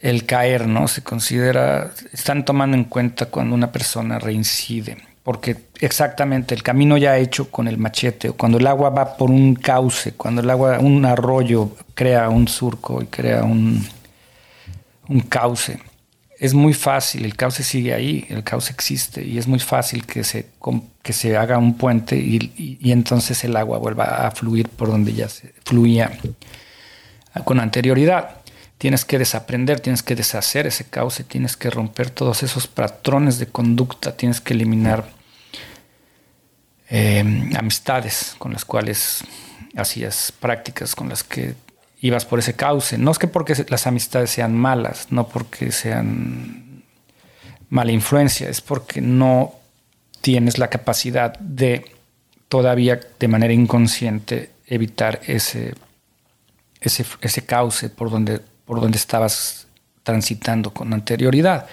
[0.00, 0.88] el, caer, ¿no?
[0.88, 7.16] Se considera, están tomando en cuenta cuando una persona reincide, porque exactamente el camino ya
[7.16, 10.79] hecho con el machete, o cuando el agua va por un cauce, cuando el agua,
[10.81, 13.87] un arroyo crea un surco y crea un,
[15.09, 15.79] un cauce
[16.38, 20.25] es muy fácil, el cauce sigue ahí, el cauce existe y es muy fácil que
[20.25, 20.47] se,
[21.03, 25.29] que se haga un puente y, entonces el agua vuelva a fluir por donde ya
[25.29, 26.18] se fluía
[27.44, 28.42] con anterioridad.
[28.79, 33.47] Tienes que desaprender, tienes que deshacer ese cauce, tienes que romper todos esos patrones de
[33.47, 35.05] conducta, tienes que eliminar
[36.90, 37.25] eh,
[37.57, 39.25] amistades con las cuales
[39.77, 41.55] hacías prácticas, con las que
[42.05, 42.99] ibas por ese cauce.
[42.99, 46.83] No es que porque las amistades sean malas, no porque sean
[47.71, 49.55] mala influencia, es porque no
[50.21, 51.90] tienes la capacidad de
[52.51, 55.73] todavía de manera inconsciente evitar ese,
[56.79, 59.67] ese, ese cauce por donde, por donde estabas
[60.03, 61.67] transitando con anterioridad.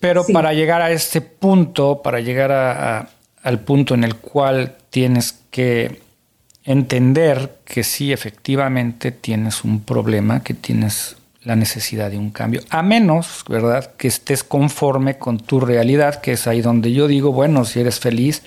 [0.00, 3.08] Pero para llegar a este punto, para llegar
[3.40, 6.02] al punto en el cual tienes que
[6.64, 12.82] entender que sí, efectivamente tienes un problema, que tienes la necesidad de un cambio, a
[12.82, 17.66] menos, ¿verdad?, que estés conforme con tu realidad, que es ahí donde yo digo, bueno,
[17.66, 18.42] si eres feliz,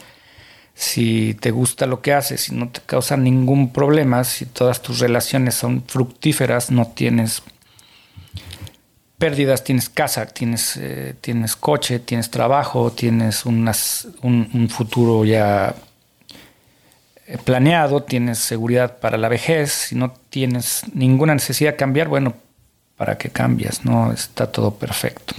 [0.73, 4.99] si te gusta lo que haces, si no te causa ningún problema, si todas tus
[4.99, 7.43] relaciones son fructíferas, no tienes
[9.19, 15.75] pérdidas, tienes casa, tienes, eh, tienes coche, tienes trabajo, tienes unas, un futuro ya
[17.43, 22.33] planeado, tienes seguridad para la vejez, si no tienes ninguna necesidad de cambiar, bueno,
[22.95, 23.83] ¿para qué cambias?
[23.83, 25.33] No está todo perfecto.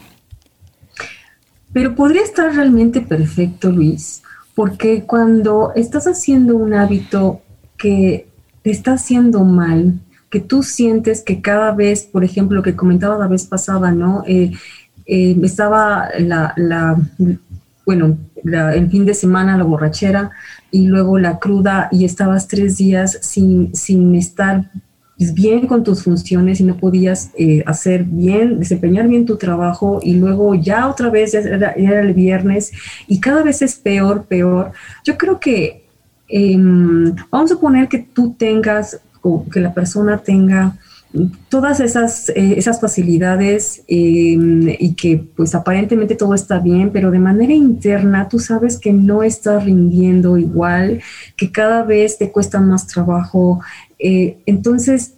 [1.73, 4.23] Pero podría estar realmente perfecto, Luis,
[4.55, 7.43] porque cuando estás haciendo un hábito
[7.77, 8.27] que
[8.63, 9.95] te está haciendo mal,
[10.31, 14.25] que tú sientes que cada vez, por ejemplo, lo que comentaba la vez pasada, ¿no?
[14.27, 14.53] Eh,
[15.07, 17.01] eh, estaba la,
[17.87, 20.31] bueno, el fin de semana la borrachera
[20.71, 24.71] y luego la cruda y estabas tres días sin, sin estar
[25.19, 30.15] bien con tus funciones y no podías eh, hacer bien, desempeñar bien tu trabajo y
[30.15, 32.71] luego ya otra vez era, el viernes
[33.09, 34.73] y cada vez es peor, peor.
[35.05, 35.85] Yo creo que
[36.29, 40.77] em, vamos a poner que tú tengas o que la persona tenga
[41.49, 47.19] todas esas, eh, esas facilidades em, y que pues aparentemente todo está bien, pero de
[47.19, 51.01] manera interna tú sabes que no estás rindiendo igual,
[51.37, 53.61] que cada vez te cuesta más trabajo.
[53.99, 55.15] Eh, entonces,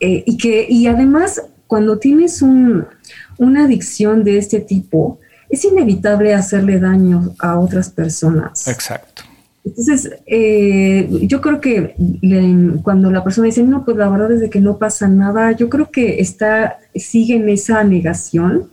[0.00, 6.80] eh, y que, y además, cuando tienes una adicción de este tipo, es inevitable hacerle
[6.80, 8.68] daño a otras personas.
[8.68, 9.22] Exacto.
[9.66, 11.96] Entonces, eh, yo creo que
[12.84, 15.90] cuando la persona dice, no, pues la verdad es que no pasa nada, yo creo
[15.90, 18.70] que está, sigue en esa negación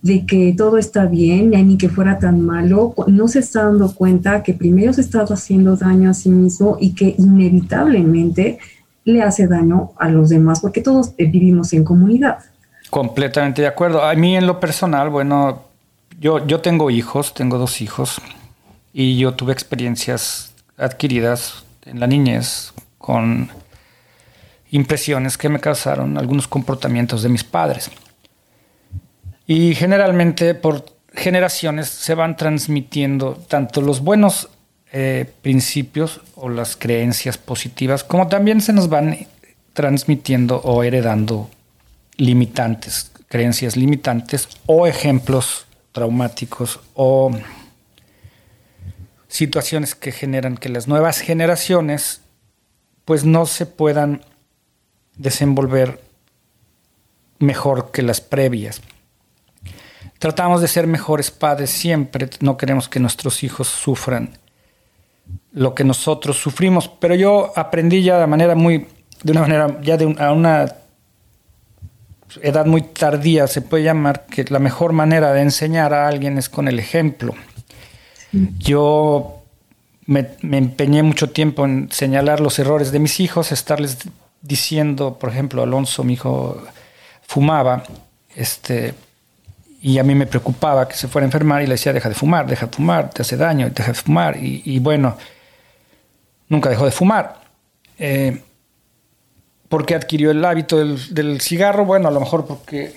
[0.00, 4.42] de que todo está bien, ni que fuera tan malo, no se está dando cuenta
[4.42, 8.58] que primero se está haciendo daño a sí mismo y que inevitablemente
[9.04, 12.38] le hace daño a los demás, porque todos eh, vivimos en comunidad.
[12.88, 14.02] Completamente de acuerdo.
[14.02, 15.64] A mí en lo personal, bueno,
[16.18, 18.22] yo, yo tengo hijos, tengo dos hijos
[18.92, 23.50] y yo tuve experiencias adquiridas en la niñez con
[24.70, 27.90] impresiones que me causaron algunos comportamientos de mis padres.
[29.46, 34.48] Y generalmente por generaciones se van transmitiendo tanto los buenos
[34.92, 39.26] eh, principios o las creencias positivas, como también se nos van
[39.72, 41.48] transmitiendo o heredando
[42.16, 47.30] limitantes, creencias limitantes o ejemplos traumáticos o
[49.30, 52.20] situaciones que generan que las nuevas generaciones
[53.04, 54.22] pues no se puedan
[55.16, 56.00] desenvolver
[57.38, 58.82] mejor que las previas.
[60.18, 64.36] Tratamos de ser mejores padres siempre, no queremos que nuestros hijos sufran
[65.52, 68.88] lo que nosotros sufrimos, pero yo aprendí ya de manera muy,
[69.22, 70.76] de una manera, ya de a una
[72.42, 76.48] edad muy tardía, se puede llamar, que la mejor manera de enseñar a alguien es
[76.48, 77.34] con el ejemplo.
[78.32, 79.42] Yo
[80.06, 83.98] me, empeñé mucho tiempo en señalar los errores de mis hijos, estarles
[84.42, 86.62] diciendo, por ejemplo, Alonso, mi hijo,
[87.22, 87.84] fumaba,
[88.34, 88.94] este,
[89.82, 92.14] y a mí me preocupaba que se fuera a enfermar y le decía, deja de
[92.14, 94.36] fumar, deja de fumar, te hace daño, deja de fumar.
[94.36, 95.16] Y, bueno,
[96.48, 97.40] nunca dejó de fumar.
[97.98, 98.42] Eh,
[99.68, 101.84] ¿Por qué adquirió el hábito del, del, cigarro?
[101.84, 102.92] Bueno, a lo mejor porque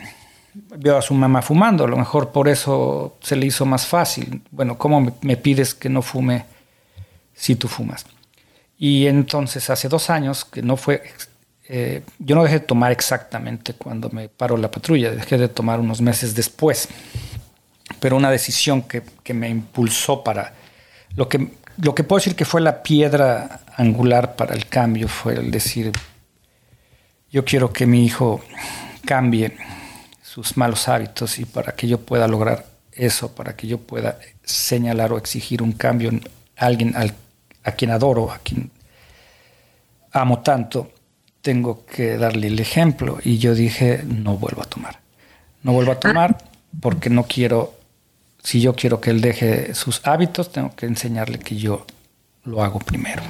[0.54, 4.42] vio a su mamá fumando, a lo mejor por eso se le hizo más fácil.
[4.52, 6.46] Bueno, ¿cómo me pides que no fume
[7.34, 8.06] si tú fumas?
[8.78, 11.04] Y entonces hace dos años, que no fue,
[11.68, 15.80] eh, yo no dejé de tomar exactamente cuando me paró la patrulla, dejé de tomar
[15.80, 16.89] unos meses después,
[18.00, 20.54] pero una decisión que, que me impulsó para,
[21.16, 25.36] lo que, lo que puedo decir que fue la piedra angular para el cambio fue
[25.36, 25.92] el decir,
[27.32, 28.42] yo quiero que mi hijo
[29.06, 29.58] cambie
[30.34, 35.13] sus malos hábitos y para que yo pueda lograr eso, para que yo pueda señalar
[35.13, 36.24] o exigir un cambio en
[36.58, 36.96] alguien
[37.63, 38.72] a quien adoro, a quien
[40.12, 40.91] amo tanto,
[41.43, 43.19] tengo que darle el ejemplo.
[43.24, 44.98] Y yo dije, no vuelvo a tomar.
[45.62, 46.36] No vuelvo a tomar
[46.82, 47.76] porque no quiero,
[48.41, 51.86] si yo quiero que él deje sus hábitos, tengo que enseñarle que yo
[52.43, 53.22] lo hago primero.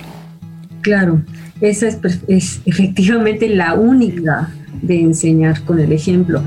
[0.79, 1.21] Claro,
[1.59, 6.41] esa es, es efectivamente la única de enseñar con el ejemplo.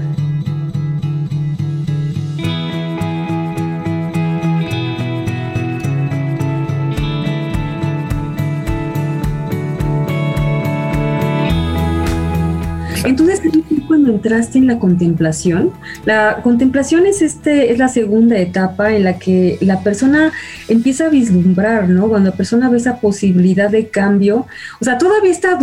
[14.06, 15.72] Cuando entraste en la contemplación,
[16.04, 20.32] la contemplación es, este, es la segunda etapa en la que la persona
[20.68, 22.08] empieza a vislumbrar, ¿no?
[22.08, 24.46] Cuando la persona ve esa posibilidad de cambio,
[24.80, 25.58] o sea, todavía está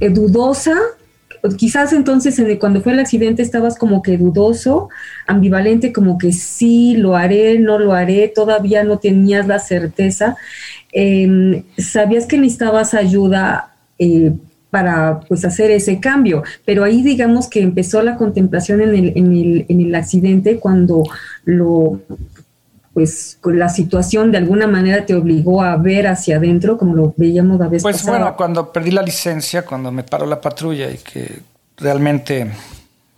[0.00, 0.74] eh, dudosa,
[1.56, 4.88] quizás entonces cuando fue el accidente estabas como que dudoso,
[5.26, 10.36] ambivalente, como que sí, lo haré, no lo haré, todavía no tenías la certeza.
[10.92, 14.32] Em, sabías que necesitabas ayuda eh,
[14.74, 16.42] para pues hacer ese cambio.
[16.64, 21.04] Pero ahí digamos que empezó la contemplación en el, en el, en el accidente cuando
[21.44, 22.00] lo
[22.92, 27.14] pues con la situación de alguna manera te obligó a ver hacia adentro, como lo
[27.16, 30.98] veíamos la vez Pues bueno, cuando perdí la licencia, cuando me paró la patrulla y
[30.98, 31.40] que
[31.76, 32.50] realmente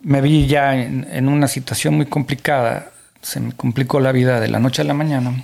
[0.03, 2.91] me vi ya en, en, una situación muy complicada,
[3.23, 5.43] se me complicó la vida de la noche a la mañana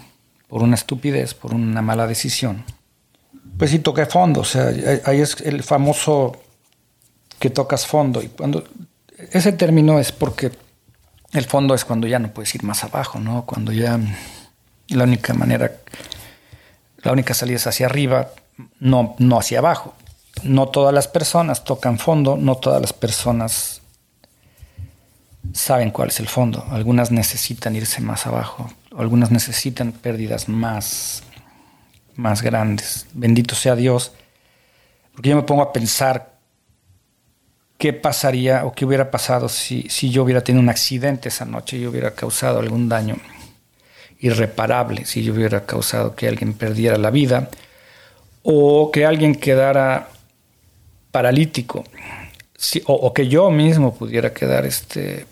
[0.49, 2.65] por una estupidez, por una mala decisión
[3.59, 4.73] pues sí toqué fondo, o sea,
[5.05, 6.37] ahí es el famoso
[7.39, 8.23] que tocas fondo.
[8.23, 8.65] Y cuando
[9.33, 10.53] ese término es porque
[11.33, 13.45] el fondo es cuando ya no puedes ir más abajo, ¿no?
[13.47, 13.99] Cuando ya
[14.89, 15.73] La única manera,
[16.99, 18.29] la única salida es hacia arriba,
[18.79, 19.95] no, no hacia abajo.
[20.43, 23.81] No todas las personas tocan fondo, no todas las personas
[25.53, 26.65] saben cuál es el fondo.
[26.71, 31.23] Algunas necesitan irse más abajo, algunas necesitan pérdidas más,
[32.17, 33.07] más grandes.
[33.15, 34.13] Bendito sea Dios,
[35.13, 36.33] porque yo me pongo a pensar
[37.79, 41.77] qué pasaría o qué hubiera pasado si, si yo hubiera tenido un accidente esa noche
[41.79, 43.17] y hubiera causado algún daño
[44.21, 47.51] irreparable, si yo hubiera causado que alguien perdiera la vida
[48.43, 50.09] o que alguien quedara
[51.11, 51.85] paralítico,
[52.87, 55.27] o, que yo mismo pudiera quedar este,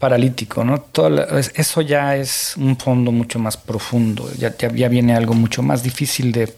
[0.00, 0.80] paralítico, ¿no?
[0.80, 5.82] Todo eso ya es un fondo mucho más profundo, ya, ya, viene algo mucho más
[5.82, 6.52] difícil de,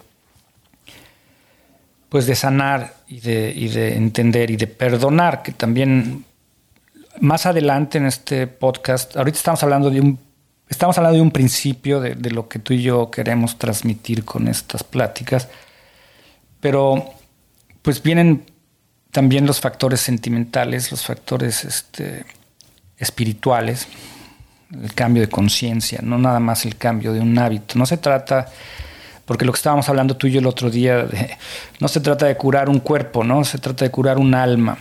[2.08, 6.24] pues de sanar y de, y de entender y de perdonar, que también
[7.18, 10.20] más adelante en este podcast, ahorita estamos hablando de un,
[10.68, 14.46] estamos hablando de un principio de, de lo que tú y yo queremos transmitir con
[14.46, 15.48] estas pláticas,
[16.60, 17.12] pero
[17.82, 18.44] pues vienen
[19.10, 22.24] también los factores sentimentales, los factores este,
[23.02, 23.88] espirituales,
[24.72, 27.78] el cambio de conciencia, no nada más el cambio de un hábito.
[27.78, 28.48] No se trata,
[29.26, 31.06] porque lo que estábamos hablando tú y yo el otro día,
[31.80, 33.44] no se trata de curar un cuerpo, ¿no?
[33.44, 34.78] Se trata de curar un alma.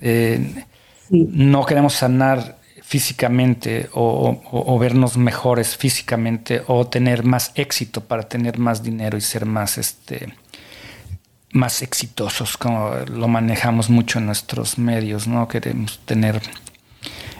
[0.00, 0.64] Eh,
[1.10, 8.82] no queremos sanar físicamente o, vernos mejores físicamente o tener más éxito para tener más
[8.82, 10.34] dinero y ser más, este,
[11.50, 15.48] más exitosos, como lo manejamos mucho en nuestros medios, ¿no?
[15.48, 16.40] Queremos tener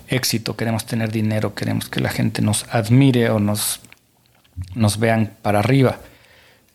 [0.08, 3.80] éxito, queremos tener dinero, queremos que la gente nos admire o nos,
[4.74, 5.98] nos vean para arriba.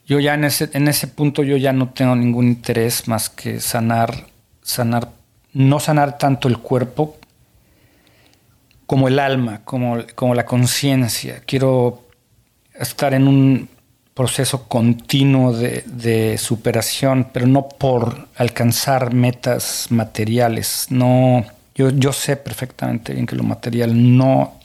[0.05, 3.59] Yo ya en ese, en ese punto yo ya no tengo ningún interés más que
[3.59, 4.25] sanar,
[4.61, 5.11] sanar,
[5.53, 7.17] no sanar tanto el cuerpo
[8.87, 11.43] como el alma, como, como la conciencia.
[11.45, 12.07] Quiero
[12.73, 13.69] estar en un
[14.15, 21.45] proceso continuo de, de, superación, pero no por alcanzar metas materiales, no
[21.87, 24.59] yo, sé perfectamente bien que lo material no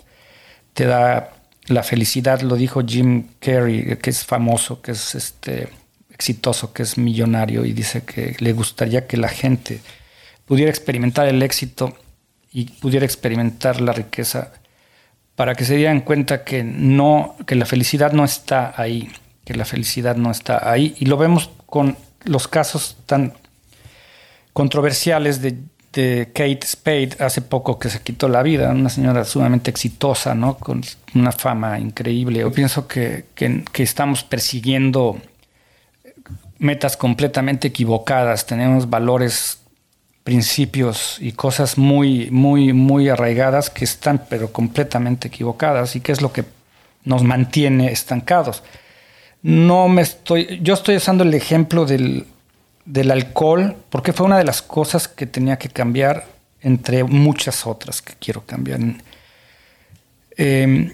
[0.72, 1.30] te da
[1.66, 5.68] la felicidad, lo dijo Jim Carrey, que es famoso, que es este
[6.10, 9.80] exitoso, que es millonario y dice que le gustaría que la gente
[10.44, 11.96] pudiera experimentar el éxito
[12.52, 14.52] y pudiera experimentar la riqueza
[15.36, 19.10] para que se dieran cuenta que no que la felicidad no está ahí,
[19.44, 20.94] que la felicidad no está ahí.
[20.98, 23.34] Y lo vemos con los casos tan
[24.52, 25.58] controversiales de
[25.94, 30.56] de Kate Spade hace poco que se quitó la vida, una señora sumamente exitosa, ¿no?
[30.56, 30.82] Con
[31.14, 32.40] una fama increíble.
[32.40, 33.24] Yo pienso que,
[33.74, 35.18] estamos persiguiendo
[36.58, 39.58] metas completamente equivocadas, tenemos valores,
[40.24, 46.22] principios y cosas muy, muy, muy arraigadas que están pero completamente equivocadas y que es
[46.22, 46.44] lo que
[47.04, 48.62] nos mantiene estancados.
[49.42, 52.26] No me estoy, yo estoy usando el ejemplo del,
[52.84, 56.26] del alcohol, porque fue una de las cosas que tenía que cambiar
[56.60, 58.80] entre muchas otras que quiero cambiar.
[60.36, 60.92] Em,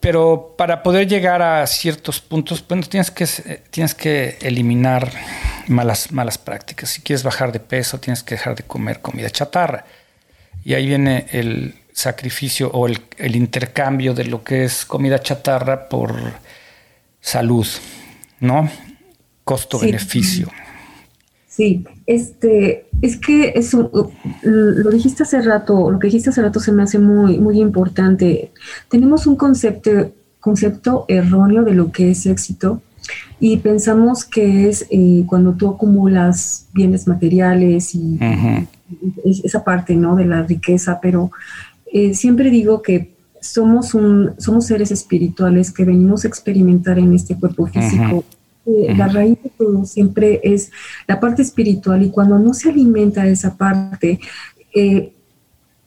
[0.00, 3.26] pero para poder llegar a ciertos puntos, tienes que,
[3.70, 5.10] tienes que eliminar
[5.66, 6.90] malas, malas prácticas.
[6.90, 9.84] Si quieres bajar de peso, tienes que dejar de comer comida chatarra.
[10.64, 15.88] Y ahí viene el sacrificio o el, el intercambio de lo que es comida chatarra
[15.88, 16.14] por
[17.20, 17.66] salud,
[18.40, 18.70] ¿no?
[19.46, 20.48] Costo-beneficio.
[21.46, 21.84] Sí.
[22.04, 23.90] este, es que eso,
[24.42, 28.50] lo dijiste hace rato, lo que dijiste hace rato se me hace muy, muy importante.
[28.90, 32.82] Tenemos un concepto, concepto erróneo de lo que es éxito
[33.38, 38.18] y pensamos que es eh, cuando tú acumulas bienes materiales y,
[39.24, 40.16] esa parte, ¿no?
[40.16, 41.30] De la riqueza, pero
[41.92, 47.36] eh, siempre digo que somos un, somos seres espirituales que venimos a experimentar en este
[47.36, 48.24] cuerpo físico
[48.66, 50.72] la raíz de todo siempre es
[51.06, 54.18] la parte espiritual y cuando no se alimenta esa parte,
[54.74, 55.12] eh,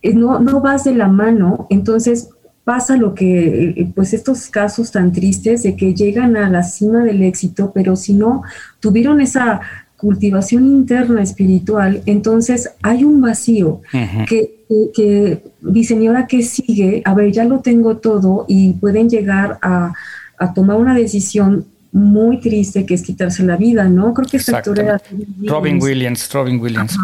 [0.01, 2.29] eh, no, no vas de la mano, entonces
[2.63, 7.03] pasa lo que, eh, pues estos casos tan tristes de que llegan a la cima
[7.03, 8.43] del éxito, pero si no
[8.79, 9.59] tuvieron esa
[9.97, 13.81] cultivación interna espiritual, entonces hay un vacío
[14.27, 14.63] que,
[14.93, 17.01] que, dicen, ¿y ahora qué sigue?
[17.03, 19.93] A ver, ya lo tengo todo y pueden llegar a,
[20.37, 24.13] a tomar una decisión muy triste que es quitarse la vida, ¿no?
[24.13, 25.01] Creo que esta actor era
[25.45, 26.95] Robin Williams, Robin Williams.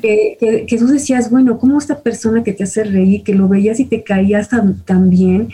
[0.00, 3.80] que, que, tú decías, bueno, ¿cómo esta persona que te hace reír, que lo veías
[3.80, 5.48] y te caías tan, bien,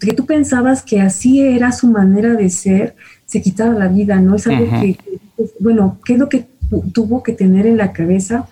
[0.00, 4.34] que tú pensabas que así era su manera de ser, se quitaba la vida, ¿no?
[4.34, 4.98] Es algo que,
[5.60, 6.51] bueno, ¿qué es lo que
[6.92, 8.46] tuvo que tener en la cabeza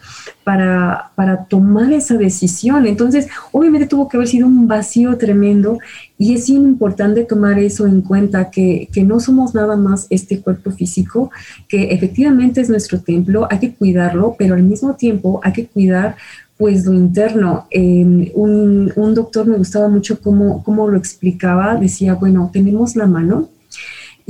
[0.44, 2.86] para, para tomar esa decisión.
[2.86, 5.78] Entonces, obviamente tuvo que haber sido un vacío tremendo
[6.18, 10.70] y es importante tomar eso en cuenta, que, que no somos nada más este cuerpo
[10.70, 11.30] físico,
[11.68, 16.16] que efectivamente es nuestro templo, hay que cuidarlo, pero al mismo tiempo hay que cuidar
[16.58, 17.66] pues lo interno.
[17.70, 23.06] Em, un, un, doctor me gustaba mucho cómo, cómo, lo explicaba, decía, bueno, tenemos la
[23.06, 23.48] mano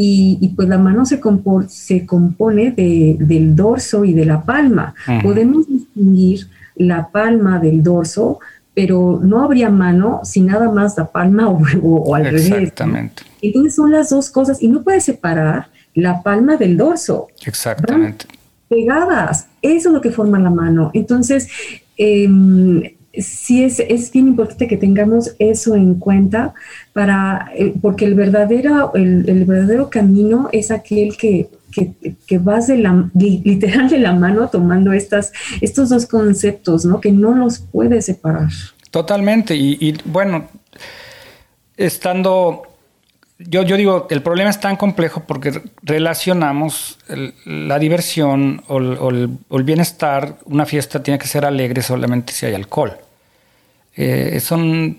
[0.03, 1.21] y, pues la mano se,
[1.69, 4.95] se compone de, del dorso y de la palma.
[5.23, 8.39] Podemos distinguir la palma del dorso,
[8.73, 12.51] pero no habría mano sin nada más la palma o, o, al revés.
[12.51, 13.25] Exactamente.
[13.43, 17.29] Entonces son las dos cosas y no puedes separar la palma del dorso.
[17.45, 18.25] Exactamente.
[18.69, 20.91] pegadas, eso es lo que forma la mano.
[20.95, 21.49] Entonces,
[21.99, 26.55] eh, sí es, es, bien importante que tengamos eso en cuenta
[26.93, 33.11] para, eh, porque el verdadero, el, verdadero camino es aquel que, que, vas de la,
[33.15, 37.01] literal de la mano tomando estas, estos dos conceptos, ¿no?
[37.01, 38.49] Que no los puedes separar.
[38.91, 39.55] Totalmente.
[39.57, 40.49] Y, bueno,
[41.77, 42.63] estando
[43.49, 46.99] yo, digo, el problema es tan complejo porque relacionamos
[47.47, 48.79] la diversión o
[49.09, 52.99] el, bienestar, una fiesta tiene que ser alegre solamente si hay alcohol.
[53.97, 54.99] Eh, son,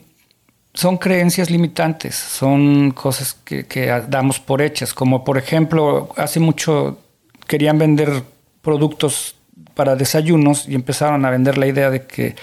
[0.73, 6.99] son creencias limitantes, son cosas que, damos por hechas, como por ejemplo, hace mucho
[7.47, 8.23] querían vender
[8.63, 9.35] productos
[9.75, 12.35] para desayunos y empezaron a vender la idea de que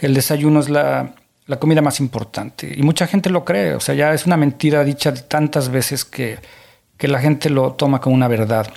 [0.00, 1.14] el desayuno es la,
[1.50, 2.72] la comida más importante.
[2.76, 6.38] Y mucha gente lo cree, o sea, ya es una mentira dicha tantas veces que,
[6.96, 8.72] que la gente lo toma como una verdad.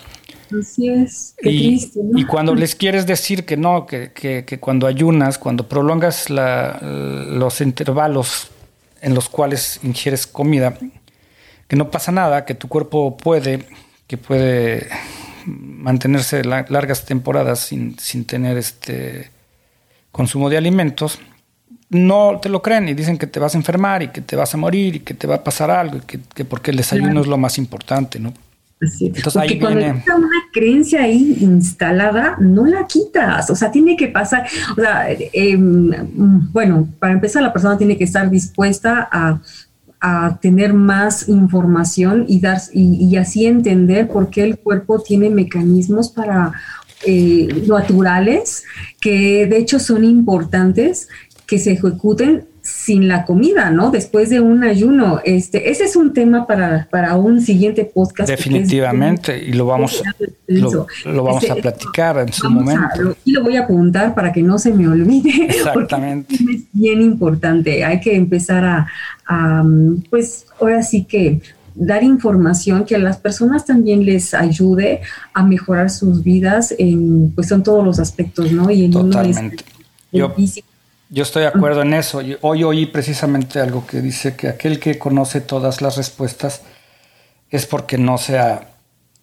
[0.59, 4.59] Así es, qué y, triste, y cuando les quieres decir que no, que, que, que
[4.59, 8.49] cuando ayunas, cuando prolongas la, los intervalos
[9.01, 10.75] en los cuales ingieres comida,
[11.67, 13.67] que no pasa nada, que tu cuerpo puede,
[14.07, 14.89] que puede
[15.45, 19.29] mantenerse largas temporadas sin, sin tener este
[20.11, 21.19] consumo de alimentos,
[21.93, 24.53] no te lo creen y dicen que te vas a enfermar y que te vas
[24.53, 27.27] a morir y que te va a pasar algo y que, porque el desayuno es
[27.27, 28.33] lo más importante, ¿no?
[28.99, 30.03] Entonces ahí cuando viene...
[30.05, 33.49] una creencia ahí instalada, no la quitas.
[33.49, 34.45] O sea, tiene que pasar.
[34.77, 35.89] O sea, em,
[36.51, 39.39] bueno, para empezar, la persona tiene que estar dispuesta a,
[40.41, 46.51] tener más información y, dar, y, así entender por qué el cuerpo tiene mecanismos para
[47.05, 48.65] eh, naturales
[48.99, 51.07] que de hecho son importantes
[51.53, 53.91] que se ejecuten sin la comida, ¿no?
[53.91, 55.21] Después de un ayuno.
[55.23, 58.27] Este, ese es un tema para, para un siguiente podcast.
[58.27, 60.01] Definitivamente, y lo vamos,
[60.47, 60.87] lo,
[61.23, 63.15] vamos a platicar en su momento.
[63.23, 65.45] y lo voy a apuntar para que no se me olvide.
[65.49, 66.33] Exactamente.
[66.33, 67.85] es bien importante.
[67.85, 68.87] Hay que empezar a,
[69.27, 69.63] a,
[70.09, 71.39] pues, ahora sí que
[71.75, 75.01] dar información que a las personas también les ayude
[75.35, 78.71] a mejorar sus vidas en, pues, en todos los aspectos, ¿no?
[78.71, 79.63] Y en Totalmente.
[80.11, 80.33] Yo,
[81.13, 82.21] yo estoy de acuerdo en eso.
[82.41, 86.63] Hoy oí precisamente algo que dice que aquel que conoce todas las respuestas
[87.51, 88.69] es porque no se ha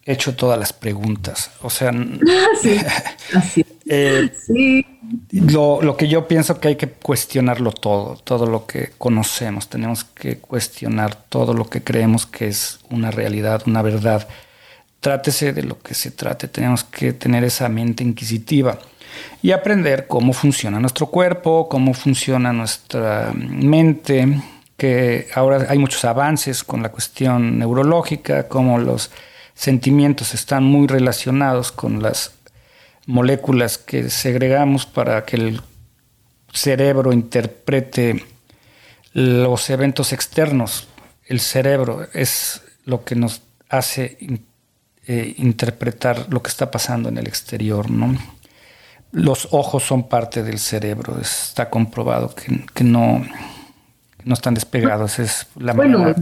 [0.05, 1.51] hecho todas las preguntas.
[1.63, 1.91] O sea,
[2.63, 2.77] sí,
[3.35, 3.67] así.
[3.87, 4.87] Eh, sí.
[5.33, 9.69] Lo, lo, que yo pienso que hay que cuestionarlo todo, todo lo que conocemos.
[9.69, 14.29] Tenemos que cuestionar todo lo que creemos que es una realidad, una verdad.
[15.01, 18.79] Trátese de lo que se trate, tenemos que tener esa mente inquisitiva
[19.43, 24.41] y aprender cómo funciona nuestro cuerpo, cómo funciona nuestra mente,
[24.77, 29.11] que ahora hay muchos avances con la cuestión neurológica, cómo los
[29.55, 32.33] sentimientos están muy relacionados con las
[33.07, 35.61] moléculas que segregamos para que el
[36.53, 38.25] cerebro interprete
[39.13, 40.89] los eventos externos.
[41.27, 44.17] El cerebro es lo que nos hace
[45.07, 48.17] eh, interpretar lo que está pasando en el exterior, ¿no?
[49.13, 52.35] Los ojos son parte del cerebro, está comprobado
[52.75, 53.25] que, no,
[54.25, 56.15] no están despegados, es la Bueno,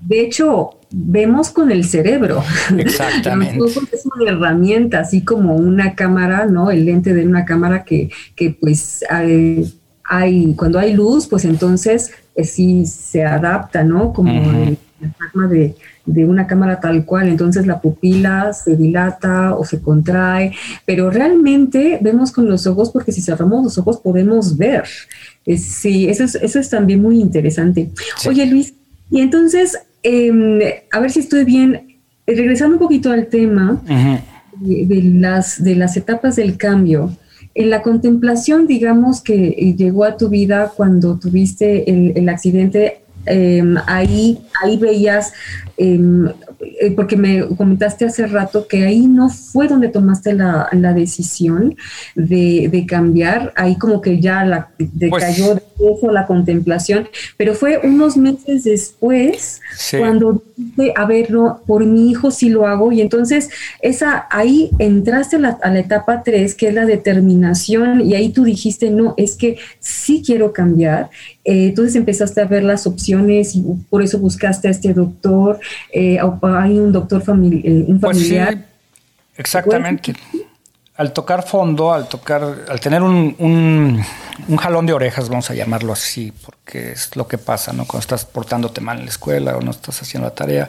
[0.00, 2.42] de hecho, vemos con el cerebro.
[2.76, 3.56] Exactamente.
[3.58, 6.70] Los ojos es una herramienta, así como una cámara, ¿no?
[6.70, 12.44] El lente de una cámara que, que pues hay, cuando hay luz, pues entonces eh,
[12.44, 14.12] sí se adapta, ¿no?
[14.12, 14.76] Como la
[15.18, 15.74] forma de,
[16.06, 20.52] de una cámara tal cual, entonces la pupila se dilata o se contrae,
[20.84, 24.84] pero realmente vemos con los ojos porque si cerramos los ojos podemos ver.
[25.56, 27.90] sí, eso es, eso es también muy interesante.
[28.26, 28.74] Oye Luis,
[29.10, 33.82] y entonces, em, a ver si estoy bien, regresando un poquito al tema
[34.60, 37.16] de, las, de las etapas del cambio.
[37.54, 43.76] En la contemplación, digamos que llegó a tu vida cuando tuviste el, el accidente em,
[43.86, 45.32] ahí, ahí veías
[45.76, 46.28] em,
[46.80, 51.76] eh, porque me comentaste hace rato que ahí no fue donde tomaste la, decisión
[52.16, 57.78] de, cambiar, ahí como que ya la decayó pues de eso la contemplación, pero fue
[57.78, 59.60] unos meses después
[59.96, 63.50] cuando dije, a ver, no, por mi hijo sí lo hago, y entonces
[63.80, 68.90] esa, ahí entraste a la, etapa 3, que es la determinación, y ahí tú dijiste,
[68.90, 71.10] no, es que sí quiero cambiar,
[71.44, 75.60] eh, entonces empezaste a ver las opciones y por eso buscaste a este doctor,
[75.92, 78.66] eh, hay un doctor eh, un pues familiar.
[79.36, 80.14] exactamente.
[80.96, 85.92] Al tocar fondo, al tocar, al tener un, un, jalón de orejas, vamos a llamarlo
[85.92, 87.86] así, porque es lo que pasa, ¿no?
[87.86, 90.68] Cuando estás portándote mal en la escuela o no estás haciendo la tarea,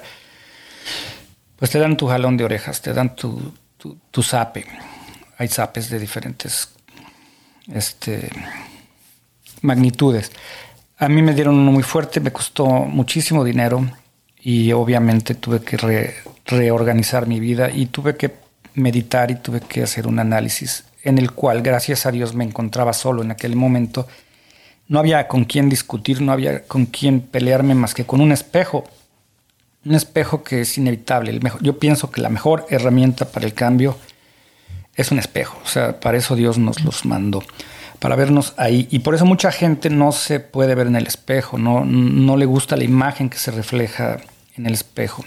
[1.58, 4.68] pues te dan tu jalón de orejas, te dan tu, tu, tu zape.
[5.40, 6.70] Hay zapes de diferentes
[7.74, 8.30] este,
[9.62, 10.32] magnitudes.
[11.02, 13.90] A mí me dieron uno muy fuerte, me costó muchísimo dinero
[14.42, 16.14] y obviamente tuve que
[16.46, 18.36] reorganizar mi vida y tuve que
[18.74, 22.92] meditar y tuve que hacer un análisis en el cual, gracias a Dios, me encontraba
[22.92, 24.10] solo en aquel momento.
[24.90, 28.84] No había con quién discutir, no había con quién pelearme más que con un espejo.
[29.86, 31.32] Un espejo que es inevitable.
[31.32, 33.98] El mejor, yo pienso que la mejor herramienta para el cambio
[34.96, 35.58] es un espejo.
[35.64, 37.42] O sea, para eso Dios nos los mandó
[38.00, 38.88] para vernos ahí.
[38.92, 42.46] Y por eso mucha gente no se puede ver en el espejo, no, no le
[42.46, 44.18] gusta la imagen que se refleja
[44.56, 45.24] en el espejo.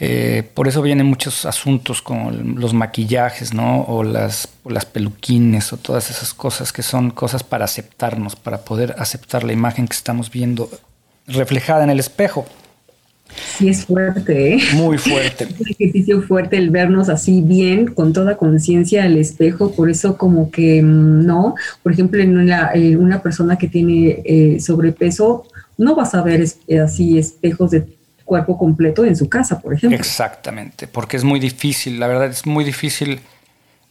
[0.00, 3.82] Eh, por eso vienen muchos asuntos como los maquillajes, ¿no?
[3.82, 8.58] O las, o las peluquines o todas esas cosas que son cosas para aceptarnos, para
[8.64, 10.68] poder aceptar la imagen que estamos viendo
[11.26, 12.44] reflejada en el espejo.
[13.58, 14.58] Sí, es fuerte, ¿eh?
[14.74, 15.44] Muy fuerte.
[15.50, 20.16] es un ejercicio fuerte el vernos así bien, con toda conciencia al espejo, por eso
[20.16, 25.94] como que mm, no, por ejemplo, en una, una persona que tiene eh, sobrepeso, no
[25.94, 27.86] vas a ver eh, así espejos de
[28.24, 29.98] cuerpo completo en su casa, por ejemplo.
[29.98, 33.20] Exactamente, porque es muy difícil, la verdad es muy difícil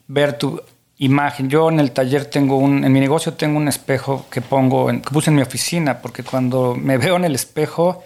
[0.08, 0.60] ver tu
[0.98, 1.50] imagen.
[1.50, 5.10] Yo en el taller tengo un, en mi negocio tengo un espejo que pongo, que
[5.12, 8.04] puse en mi oficina, porque cuando me veo en el espejo,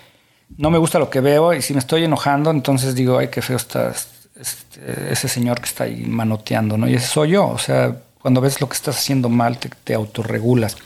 [0.56, 3.42] no me gusta lo que veo y si me estoy enojando, entonces digo, ay, qué
[3.42, 3.94] feo está
[4.40, 6.88] este, ese señor que está ahí manoteando, ¿no?
[6.88, 9.94] Y ese soy yo, o sea, cuando ves lo que estás haciendo mal, te, te
[9.94, 10.78] autorregulas.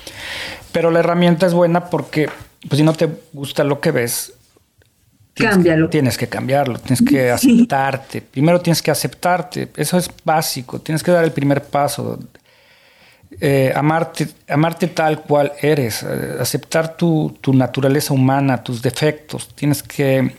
[0.71, 2.29] Pero la herramienta es buena porque,
[2.67, 4.33] pues si no te gusta lo que ves,
[5.33, 5.87] tienes Cámbialo.
[5.87, 8.21] Que, tienes que cambiarlo, tienes que aceptarte.
[8.21, 12.19] Primero tienes que aceptarte, eso es básico, tienes que dar el primer paso.
[13.39, 19.55] Eh, amarte, amarte tal cual eres, eh, aceptar tu, naturaleza humana, tus defectos.
[19.55, 20.35] Tienes que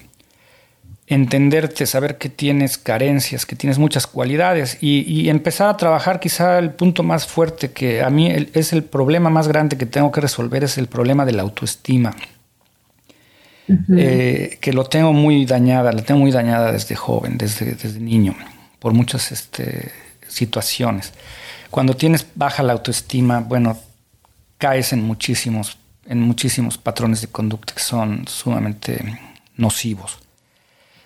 [1.06, 6.70] entenderte, saber que tienes carencias, que tienes muchas cualidades y, empezar a trabajar quizá el
[6.70, 10.64] punto más fuerte que a mí es el problema más grande que tengo que resolver,
[10.64, 12.14] es el problema de la autoestima.
[13.96, 18.34] Eh, que lo tengo muy dañada, la tengo muy dañada desde joven, desde, desde niño,
[18.78, 19.90] por muchas este,
[20.28, 21.12] situaciones.
[21.72, 23.78] Cuando tienes baja la autoestima, bueno,
[24.58, 29.18] caes en muchísimos, en muchísimos patrones de conducta que son sumamente
[29.56, 30.18] nocivos.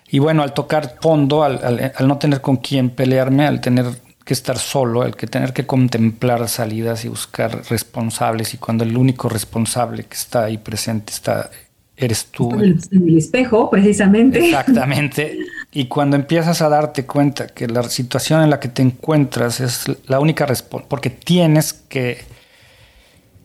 [0.09, 3.85] Y bueno, al tocar fondo, al, no tener con quién pelearme, al tener
[4.25, 8.97] que estar solo, al que tener que contemplar salidas y buscar responsables, y cuando el
[8.97, 11.49] único responsable que está ahí presente está
[11.97, 12.51] eres tú.
[12.51, 14.39] En el, espejo, precisamente.
[14.45, 15.37] Exactamente.
[15.77, 19.83] Y cuando empiezas a darte cuenta que la situación en la que te encuentras es
[20.07, 22.25] la única respuesta, porque tienes que,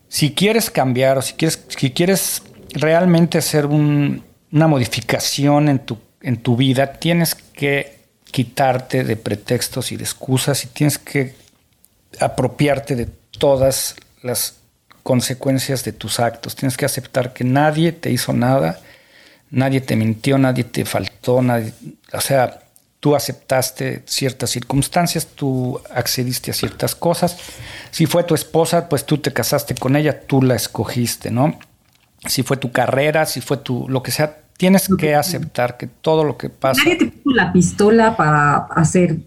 [0.09, 4.22] si quieres cambiar o si quieres, si quieres realmente hacer una
[4.66, 7.99] modificación en tu, en tu vida, tienes que
[8.30, 11.35] quitarte de pretextos y de excusas y tienes que
[12.18, 13.09] apropiarte de
[13.39, 14.55] todas las
[15.03, 16.57] consecuencias de tus actos.
[16.57, 18.80] Tienes que aceptar que nadie te hizo nada,
[19.53, 21.73] nadie te mintió, nadie te faltó, nadie,
[22.13, 22.59] o sea,
[22.99, 27.37] tú aceptaste ciertas circunstancias, tú accediste a ciertas cosas.
[27.91, 31.59] Si fue tu esposa, pues tú te casaste con ella, tú la escogiste, ¿no?
[32.27, 36.25] Si fue tu carrera, si fue tu, lo que sea, tienes que aceptar que todo
[36.25, 36.81] lo que pasa.
[36.85, 39.19] Nadie te puso la pistola para hacer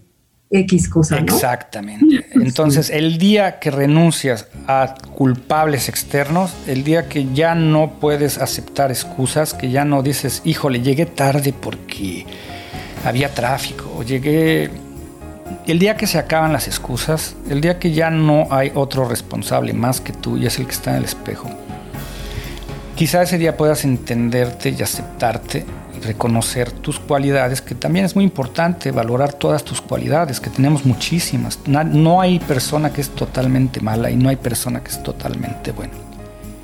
[0.50, 1.18] X cosa.
[1.18, 2.26] Exactamente.
[2.34, 8.90] Entonces, el día que renuncias a culpables externos, el día que ya no puedes aceptar
[8.90, 12.26] excusas, que ya no dices, híjole, llegué tarde porque
[13.04, 14.70] había tráfico, o llegué...
[15.66, 19.72] El día que se acaban las excusas, el día que ya no hay otro responsable
[19.72, 21.50] más que tú y es el que está en el espejo,
[22.96, 25.64] quizá ese día puedas entenderte y aceptarte
[26.02, 31.58] reconocer tus cualidades, que también es muy importante valorar todas tus cualidades, que tenemos muchísimas.
[31.66, 35.94] No hay persona que es totalmente mala y no hay persona que es totalmente buena.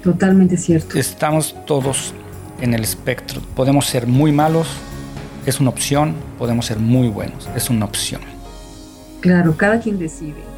[0.02, 0.98] Totalmente cierto.
[0.98, 2.14] Estamos todos
[2.60, 3.40] en el espectro.
[3.54, 4.68] Podemos ser muy malos,
[5.46, 8.20] es una opción, podemos ser muy buenos, es una opción.
[9.20, 10.52] Claro, cada quien decide.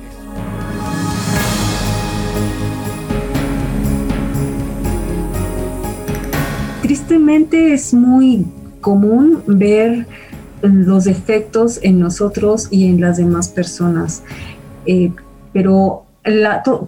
[6.83, 8.47] Tristemente es muy
[8.85, 10.07] común ver
[10.63, 14.23] los defectos en nosotros y en las demás personas,
[14.87, 15.11] eh,
[15.53, 16.05] pero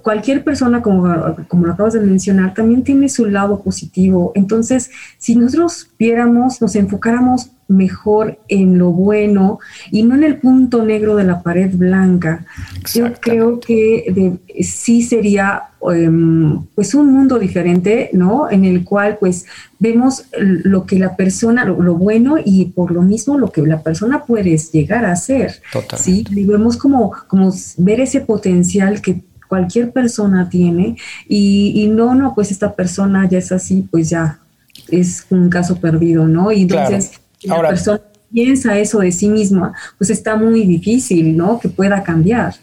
[0.02, 1.14] cualquier persona, como,
[1.48, 4.32] como acabas de mencionar, también tiene su lado positivo.
[4.34, 9.58] Entonces, si nosotros viéramos, nos enfocáramos mejor en lo bueno
[9.90, 12.46] y no en el punto negro de la pared blanca,
[12.94, 18.50] yo creo que sí sería em, pues un mundo diferente, ¿no?
[18.50, 19.46] En el cual pues
[19.78, 24.24] vemos lo que la persona, lo, bueno y por lo mismo lo que la persona
[24.24, 25.60] puede llegar a hacer.
[25.96, 30.96] Sí, y vemos como, como ver ese potencial que cualquier persona tiene
[31.28, 34.40] y, no, no, pues esta persona ya es así, pues ya
[34.88, 36.52] es un caso perdido, ¿no?
[36.52, 37.12] Y entonces
[37.46, 38.00] la persona
[38.32, 41.58] piensa eso de sí misma, pues está muy difícil, ¿no?
[41.58, 42.54] Que pueda cambiar.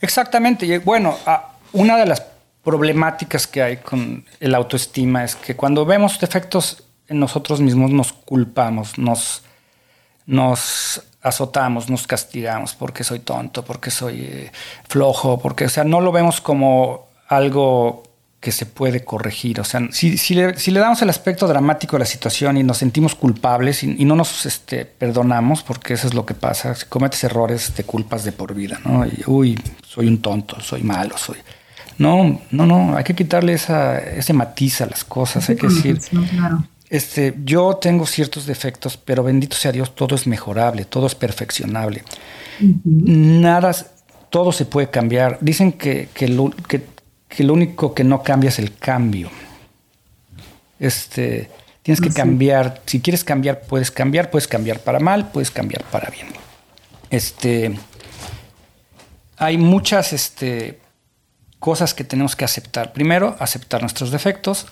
[0.00, 0.66] Exactamente.
[0.66, 2.22] Y bueno, ah, una de las
[2.64, 8.12] problemáticas que hay con el autoestima es que cuando vemos defectos en nosotros mismos nos
[8.12, 9.42] culpamos, nos,
[10.26, 14.52] nos azotamos, nos castigamos porque soy tonto, porque soy eh,
[14.88, 18.02] flojo, porque, o sea, no lo vemos como algo
[18.42, 19.60] que se puede corregir.
[19.60, 23.14] O sea, si, si, le, damos el aspecto dramático de la situación y nos sentimos
[23.14, 27.70] culpables y, no nos este, perdonamos, porque eso es lo que pasa, si cometes errores
[27.72, 29.06] te culpas de por vida, ¿no?
[29.06, 31.36] Y, uy, soy un tonto, soy malo, soy...
[31.98, 36.00] No, no, no, hay que quitarle esa, ese matiz a las cosas, hay que decir,
[36.90, 42.02] este, yo tengo ciertos defectos, pero bendito sea Dios, todo es mejorable, todo es perfeccionable.
[42.84, 43.72] Nada,
[44.30, 45.38] todo se puede cambiar.
[45.40, 46.80] Dicen que, que, lo, que
[47.34, 49.30] que lo único que no cambia es el cambio.
[50.78, 51.50] Este,
[51.82, 52.82] tienes que cambiar.
[52.84, 54.30] Si quieres cambiar, puedes cambiar.
[54.30, 56.26] Puedes cambiar para mal, puedes cambiar para bien.
[57.08, 57.74] Este,
[59.38, 60.80] hay muchas este,
[61.58, 62.92] cosas que tenemos que aceptar.
[62.92, 64.66] Primero, aceptar nuestros defectos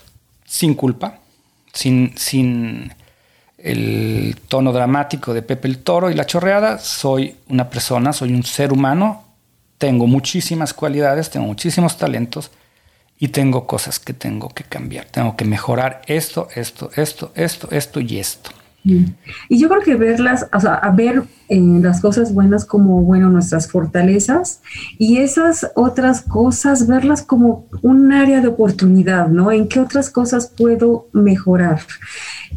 [0.44, 1.20] sin culpa,
[1.72, 2.92] sin, sin
[3.56, 6.78] el tono dramático de Pepe el Toro y la chorreada.
[6.78, 9.29] Soy una persona, soy un ser humano
[9.80, 12.50] tengo muchísimas cualidades, tengo muchísimos talentos
[13.18, 15.06] y tengo cosas que tengo que cambiar.
[15.06, 18.50] Tengo que mejorar esto, esto, esto, esto, esto y esto.
[18.84, 23.30] Y yo creo que verlas, o sea, a ver eh, las cosas buenas como, bueno,
[23.30, 24.60] nuestras fortalezas
[24.98, 29.50] y esas otras cosas, verlas como un área de oportunidad, ¿no?
[29.50, 31.80] ¿En qué otras cosas puedo mejorar?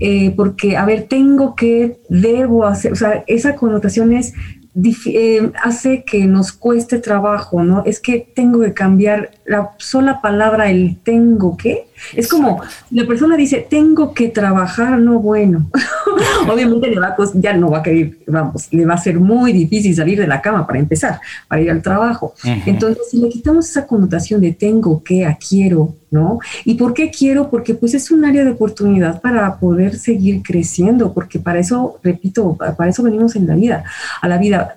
[0.01, 4.33] Eh, porque, a ver, tengo que, debo hacer, o sea, esa connotación es
[4.75, 7.83] eh, hace que nos cueste trabajo, ¿no?
[7.85, 11.87] Es que tengo que cambiar la sola palabra, el tengo que.
[12.13, 15.69] Es como la persona dice, tengo que trabajar, no bueno.
[16.51, 19.95] Obviamente le va ya no va a querer, vamos, le va a ser muy difícil
[19.95, 22.33] salir de la cama para empezar, para ir al trabajo.
[22.65, 26.39] Entonces, si le quitamos esa connotación de tengo que a quiero, ¿no?
[26.65, 27.49] ¿Y por qué quiero?
[27.49, 32.55] Porque pues es un área de oportunidad para poder seguir creciendo, porque para eso, repito,
[32.55, 33.83] para eso venimos en la vida,
[34.21, 34.75] a la vida,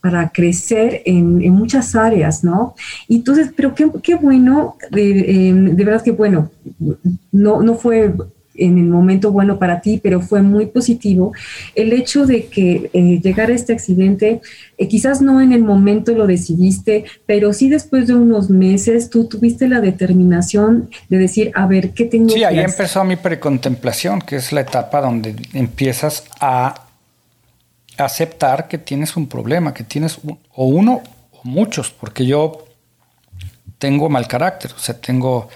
[0.00, 2.74] para crecer en, muchas áreas, ¿no?
[3.08, 6.50] Y entonces, pero qué, qué bueno, de, em, de, verdad que bueno,
[7.32, 8.12] no, no fue
[8.60, 11.32] en el momento bueno para ti, pero fue muy positivo
[11.74, 14.40] el hecho de que eh, llegara este accidente,
[14.76, 19.26] eh, quizás no en el momento lo decidiste, pero sí después de unos meses tú
[19.26, 22.56] tuviste la determinación de decir, a ver, ¿qué tengo sí, que hacer?
[22.56, 26.89] Sí, ahí empezó mi precontemplación, que es la etapa donde empiezas a
[28.04, 30.18] aceptar que tienes un problema, que tienes
[30.54, 32.66] o uno o muchos, porque yo
[33.78, 35.48] tengo mal carácter, o sea, tengo,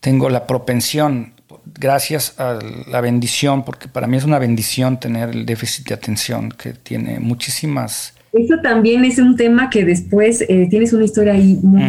[0.00, 1.34] tengo la propensión,
[1.64, 2.58] gracias a
[2.88, 7.20] la bendición, porque para mí es una bendición tener el déficit de atención, que tiene
[7.20, 11.82] muchísimas eso también es un tema que después eh, tienes una historia ahí muy,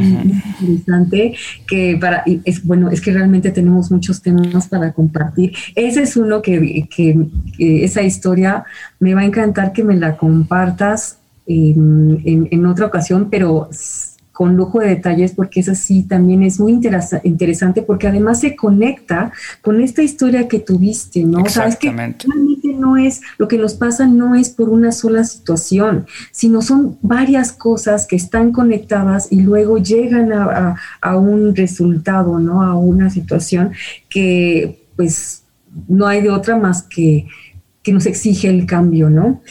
[0.62, 1.36] interesante
[1.68, 5.54] que para es bueno es que realmente tenemos muchos temas para compartir.
[5.74, 6.88] Ese es uno que,
[7.58, 8.64] esa historia
[9.00, 11.18] me va a encantar que me la compartas
[11.48, 13.70] en, en otra ocasión, pero
[14.36, 19.32] con lujo de detalles porque es así también es muy interesante porque además se conecta
[19.62, 21.40] con esta historia que tuviste, ¿no?
[21.40, 22.26] Exactamente.
[22.26, 22.28] que
[22.76, 27.52] no es, lo que nos pasa no es por una sola situación, sino son varias
[27.52, 32.62] cosas que están conectadas y luego llegan a, a un resultado, ¿no?
[32.62, 33.72] A una situación
[34.10, 35.44] que pues
[35.88, 37.28] no hay de otra más que
[37.86, 39.42] que nos exige el cambio, ¿no?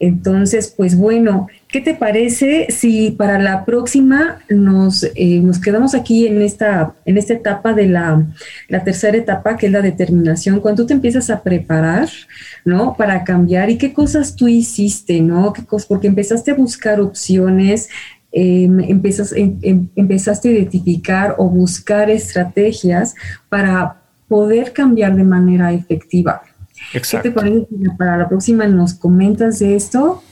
[0.00, 6.26] Entonces, pues bueno, ¿Qué te parece si para la próxima nos, eh, nos quedamos aquí
[6.26, 8.26] en esta, en esta etapa de la,
[8.68, 12.10] la, tercera etapa, que es la determinación, cuando tú te empiezas a preparar,
[12.66, 12.94] ¿no?
[12.94, 15.54] Para cambiar y qué cosas tú hiciste, ¿no?
[15.54, 15.88] ¿Qué cosas?
[15.88, 17.88] Porque empezaste a buscar opciones,
[18.32, 23.14] eh, empiezas, em, em, empezaste a identificar o buscar estrategias
[23.48, 23.96] para
[24.28, 26.42] poder cambiar de manera efectiva.
[26.92, 27.22] Exacto.
[27.22, 27.66] ¿Qué te parece
[27.96, 30.22] para la próxima nos comentas de esto?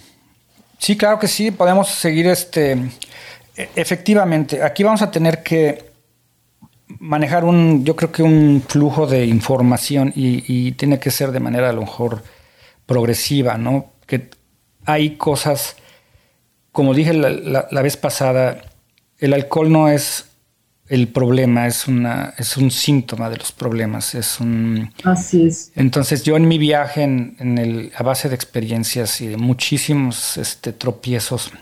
[0.81, 2.73] Sí, claro que sí, podemos seguir este.
[3.55, 5.91] E, efectivamente, aquí vamos a tener que
[6.99, 11.69] manejar un, yo creo que un flujo de información y, tiene que ser de manera
[11.69, 12.23] a lo mejor
[12.87, 13.93] progresiva, ¿no?
[14.07, 14.31] Que
[14.87, 15.77] hay cosas,
[16.73, 18.63] como dije la vez pasada,
[19.19, 20.30] el alcohol no es
[20.91, 24.17] el problema, es, una, es un síntoma de los problemas.
[24.17, 25.71] Es un, Así es.
[25.77, 30.73] Entonces yo en mi viaje, en, el, a base de experiencias y de muchísimos este,
[30.73, 31.53] tropiezos,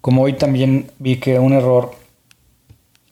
[0.00, 1.94] como hoy también vi que un error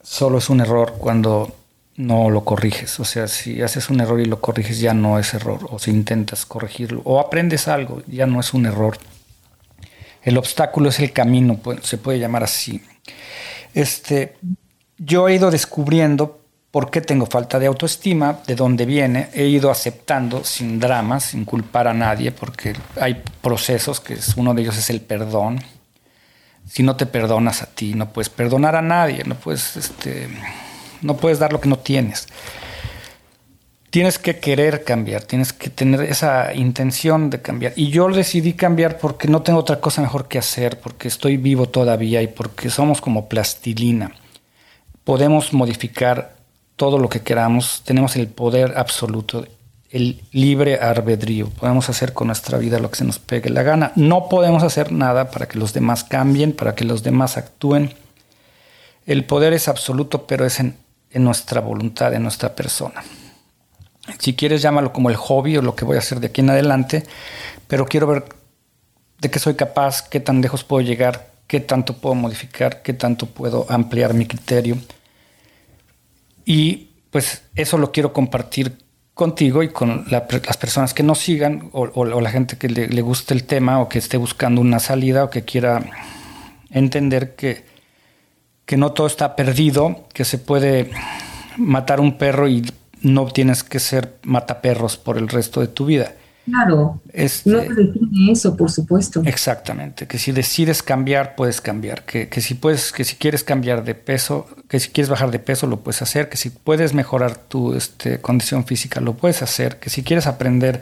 [0.01, 1.55] solo es un error cuando
[1.95, 2.99] no lo corriges.
[2.99, 5.69] O sea, si haces un error y lo corriges ya no es error.
[5.69, 8.97] O si intentas corregirlo o aprendes algo, ya no es un error.
[10.21, 12.81] El obstáculo es el camino, se puede llamar así.
[13.73, 14.35] Este,
[14.97, 19.69] yo he ido descubriendo por qué tengo falta de autoestima, de dónde viene, he ido
[19.69, 24.75] aceptando sin dramas, sin culpar a nadie, porque hay procesos, que es, uno de ellos
[24.77, 25.59] es el perdón.
[26.67, 30.27] Si no te perdonas a ti, no puedes perdonar a nadie, no puedes, este,
[31.03, 32.27] no puedes dar lo que no tienes.
[33.91, 37.73] Tienes que querer cambiar, tienes que tener esa intención de cambiar.
[37.75, 41.69] Y yo decidí cambiar porque no tengo otra cosa mejor que hacer, porque estoy vivo
[41.69, 44.11] todavía y porque somos como plastilina
[45.03, 46.35] podemos modificar
[46.75, 49.45] todo lo que queramos, tenemos el poder absoluto,
[49.91, 53.91] el libre albedrío, podemos hacer con nuestra vida lo que se nos pegue la gana.
[53.95, 57.93] No podemos hacer nada para que los demás cambien, para que los demás actúen.
[59.05, 60.77] El poder es absoluto, pero es en,
[61.13, 63.03] nuestra voluntad, en nuestra persona.
[64.17, 66.49] Si quieres, llámalo como el hobby o lo que voy a hacer de aquí en
[66.49, 67.03] adelante,
[67.67, 68.25] pero quiero ver
[69.19, 73.27] de qué soy capaz, qué tan lejos puedo llegar, qué tanto puedo modificar, qué tanto
[73.27, 74.77] puedo ampliar mi criterio.
[76.45, 78.77] Y pues eso lo quiero compartir
[79.13, 83.43] contigo y con las personas que nos sigan o, la gente que le, guste el
[83.43, 85.83] tema o que esté buscando una salida o que quiera
[86.71, 87.63] entender que,
[88.65, 90.89] que no todo está perdido, que se puede
[91.57, 92.65] matar un perro y
[93.01, 96.13] no tienes que ser mataperros por el resto de tu vida.
[96.45, 99.21] Claro, este, no te define eso, por supuesto.
[99.25, 103.95] Exactamente, que si decides cambiar, puedes cambiar, que, si puedes, que si quieres cambiar de
[103.95, 107.73] peso, que si quieres bajar de peso, lo puedes hacer, que si puedes mejorar tu
[107.75, 110.81] este, condición física, lo puedes hacer, que si quieres aprender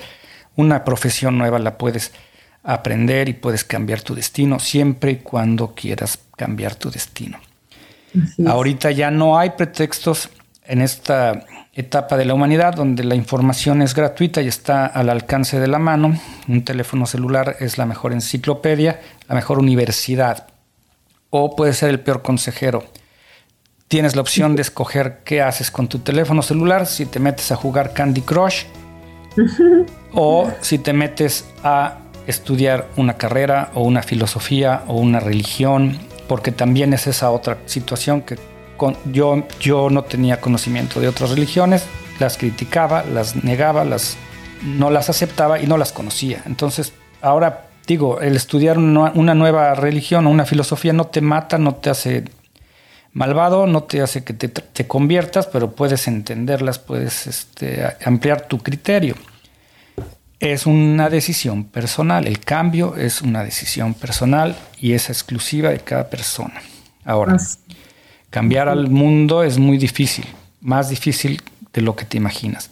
[0.56, 2.12] una profesión nueva, la puedes
[2.64, 7.40] aprender y puedes cambiar tu destino, siempre y cuando quieras cambiar tu destino.
[8.46, 10.30] Ahorita ya no hay pretextos
[10.66, 15.60] en esta etapa de la humanidad donde la información es gratuita y está al alcance
[15.60, 16.20] de la mano.
[16.48, 20.48] Un teléfono celular es la mejor enciclopedia, la mejor universidad
[21.32, 22.84] o puede ser el peor consejero.
[23.88, 27.56] Tienes la opción de escoger qué haces con tu teléfono celular, si te metes a
[27.56, 28.66] jugar Candy Crush
[30.14, 31.98] o si te metes a
[32.28, 35.98] estudiar una carrera o una filosofía o una religión,
[36.28, 38.38] porque también es esa otra situación que
[39.06, 41.86] yo, yo no tenía conocimiento de otras religiones,
[42.20, 44.18] las criticaba, las negaba, las,
[44.64, 46.44] no las aceptaba y no las conocía.
[46.46, 51.76] Entonces, ahora digo, el estudiar una, nueva religión o una filosofía no te mata, no
[51.76, 52.24] te hace
[53.14, 59.16] malvado, no te hace que te, conviertas, pero puedes entenderlas, puedes este, ampliar tu criterio.
[60.40, 66.10] Es una decisión personal, el cambio es una decisión personal y es exclusiva de cada
[66.10, 66.62] persona.
[67.06, 67.38] Ahora,
[68.32, 70.26] Cambiar al mundo es muy difícil,
[70.62, 71.42] más difícil
[71.74, 72.72] de lo que te imaginas.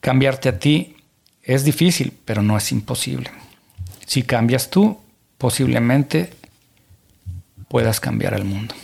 [0.00, 0.94] Cambiarte a ti
[1.42, 3.30] es difícil, pero no es imposible.
[4.06, 4.96] Si cambias tú,
[5.38, 6.30] posiblemente
[7.66, 8.74] puedas cambiar al mundo.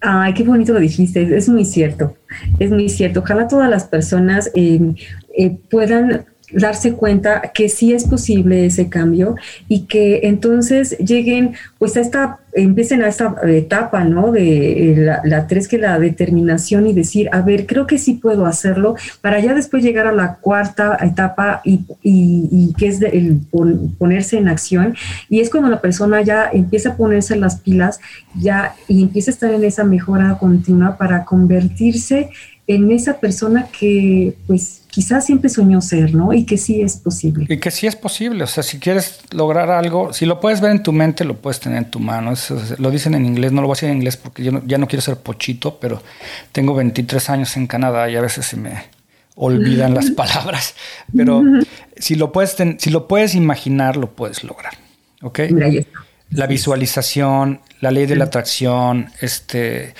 [0.00, 2.16] Ay, qué bonito lo dijiste, es muy cierto,
[2.58, 3.20] es muy cierto.
[3.20, 4.80] Ojalá todas las personas eh,
[5.36, 9.36] eh, puedan darse cuenta que sí es posible ese cambio
[9.68, 14.30] y que entonces lleguen pues a esta, empiecen a esta etapa, ¿no?
[14.30, 18.46] De eh, la, tres, que la determinación y decir, a ver, creo que sí puedo
[18.46, 23.40] hacerlo, para ya después llegar a la cuarta etapa y, y, que es el
[23.98, 24.94] ponerse en acción.
[25.28, 28.00] Y es cuando la persona ya empieza a ponerse las pilas
[28.38, 32.30] ya y empieza a estar en esa mejora continua para convertirse
[32.66, 36.32] en esa persona que pues quizás siempre soñó ser, ¿no?
[36.32, 37.44] Y que sí es posible.
[37.50, 40.70] Y que sí es posible, o sea, si quieres lograr algo, si lo puedes ver
[40.70, 42.32] en tu mente, lo puedes tener en tu mano.
[42.32, 44.78] Eso, lo dicen en inglés, no lo voy a decir en inglés porque yo ya
[44.78, 46.02] no quiero ser pochito, pero
[46.50, 48.84] tengo 23 años en Canadá y a veces se me
[49.34, 50.74] olvidan las palabras.
[51.14, 51.42] Pero
[51.98, 54.72] si lo puedes, si lo puedes imaginar, lo puedes lograr.
[55.20, 55.40] ¿Ok?
[56.30, 59.92] La visualización, la ley de la atracción, este,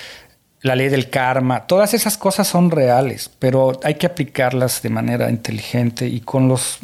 [0.61, 5.29] la ley del karma, todas esas cosas son reales, pero hay que aplicarlas de manera
[5.29, 6.79] inteligente y con los...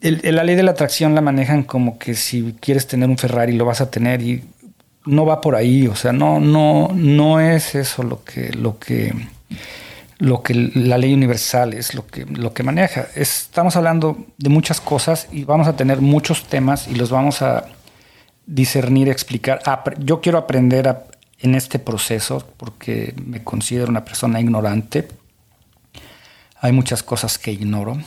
[0.00, 3.64] la ley de la atracción la manejan como que si quieres tener un Ferrari lo
[3.64, 4.44] vas a tener y
[5.06, 9.14] no va por ahí, o sea, no, no, no es eso lo que, lo que,
[10.18, 13.08] lo que la ley universal es lo que, lo que maneja.
[13.14, 17.66] estamos hablando de muchas cosas y vamos a tener muchos temas y los vamos a
[18.46, 19.62] discernir, explicar.
[19.98, 21.04] Yo quiero aprender a,
[21.40, 25.08] en este proceso porque me considero una persona ignorante.
[26.60, 27.98] Hay muchas cosas que ignoro.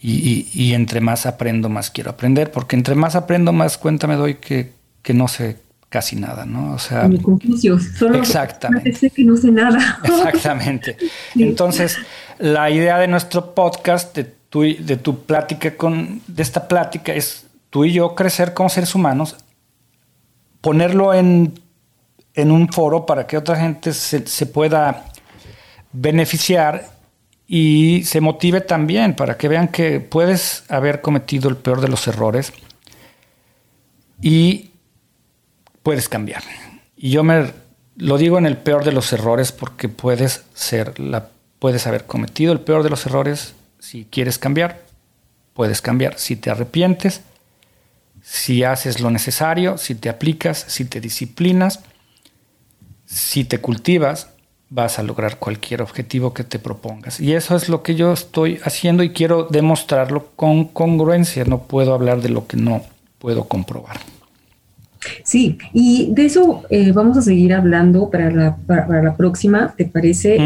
[0.00, 4.36] Y, entre más aprendo, más quiero aprender, porque entre más aprendo, más cuenta me doy
[4.36, 4.72] que,
[5.12, 5.56] no sé
[5.88, 6.74] casi nada, ¿no?
[6.74, 7.10] O sea,
[7.98, 8.92] Solo exactamente.
[8.92, 10.00] Sé que no sé nada.
[10.04, 10.96] Exactamente.
[11.34, 11.96] Entonces,
[12.38, 17.46] la idea de nuestro podcast, de tu, de tu plática con, de esta plática es
[17.70, 19.36] tú y yo crecer como seres humanos
[20.60, 21.54] ponerlo en,
[22.36, 25.06] un foro para que otra gente se, pueda
[25.92, 26.88] beneficiar
[27.46, 32.06] y se motive también para que vean que puedes haber cometido el peor de los
[32.06, 32.52] errores
[34.22, 34.70] y
[35.82, 36.42] puedes cambiar.
[36.96, 37.52] Y yo me
[37.96, 41.28] lo digo en el peor de los errores porque puedes ser la
[41.58, 44.82] puedes haber cometido el peor de los errores si quieres cambiar,
[45.54, 46.18] puedes cambiar.
[46.18, 47.22] Si te arrepientes,
[48.30, 51.80] si haces lo necesario, si te aplicas, si te disciplinas,
[53.06, 54.28] si te cultivas,
[54.68, 57.20] vas a lograr cualquier objetivo que te propongas.
[57.20, 61.46] Y eso es lo que yo estoy haciendo y quiero demostrarlo con congruencia.
[61.46, 62.82] No puedo hablar de lo que no
[63.18, 63.98] puedo comprobar.
[65.22, 69.84] Sí, y de eso eh, vamos a seguir hablando para la, para, la próxima, ¿te
[69.84, 70.38] parece?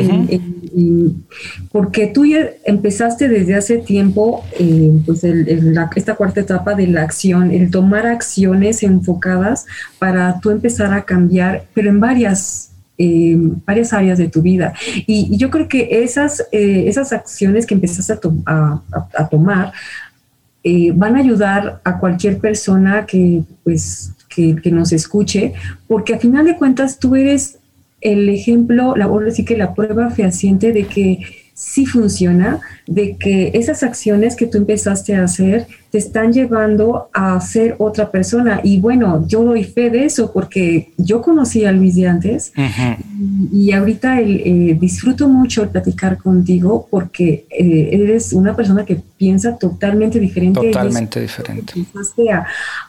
[1.70, 7.50] porque tú ya empezaste desde hace tiempo, eh, pues esta cuarta etapa de la acción,
[7.50, 9.66] el tomar acciones enfocadas
[9.98, 13.36] para tú empezar a cambiar, pero en varias eh,
[13.66, 14.74] varias áreas de tu vida.
[15.06, 18.80] Y, yo creo que esas, esas acciones que empezaste a,
[19.14, 19.72] a tomar
[20.94, 25.52] van a ayudar a cualquier persona que pues que, nos escuche,
[25.86, 27.58] porque a final de cuentas tú eres
[28.00, 31.20] el ejemplo, la, decir que la prueba fehaciente de que
[31.54, 37.38] sí funciona, de que esas acciones que tú empezaste a hacer te están llevando a
[37.40, 38.60] ser otra persona.
[38.64, 42.52] Y bueno, yo doy fe de eso porque yo conocí a Luis de antes
[43.52, 49.56] y, ahorita eh, disfruto mucho el platicar contigo porque eh, eres una persona que piensa
[49.56, 50.60] totalmente diferente.
[50.60, 51.74] Totalmente diferente.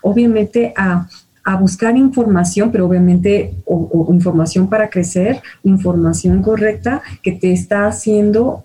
[0.01, 1.07] obviamente a
[1.43, 8.63] a buscar información, pero obviamente o, información para crecer, información correcta que te está haciendo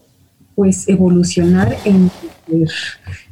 [0.55, 2.11] pues evolucionar en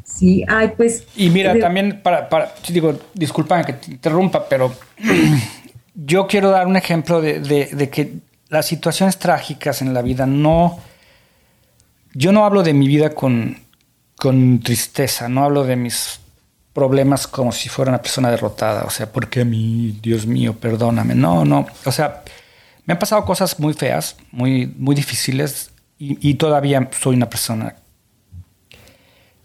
[0.05, 4.73] sí, ay pues y mira también para, para digo disculpa que te interrumpa, pero
[5.95, 8.15] yo quiero dar un ejemplo de, de que
[8.49, 10.79] las situaciones trágicas en la vida no
[12.17, 13.59] yo no hablo de mi vida con,
[14.17, 16.21] con tristeza, no hablo de mis
[16.77, 18.85] problemas como si fuera una persona derrotada.
[18.85, 19.99] O sea, ¿por qué a mí?
[20.03, 21.15] Dios mío, perdóname.
[21.15, 21.67] No, no.
[21.87, 22.23] O sea,
[22.85, 27.77] me han pasado cosas muy feas, muy, muy difíciles y, todavía soy una persona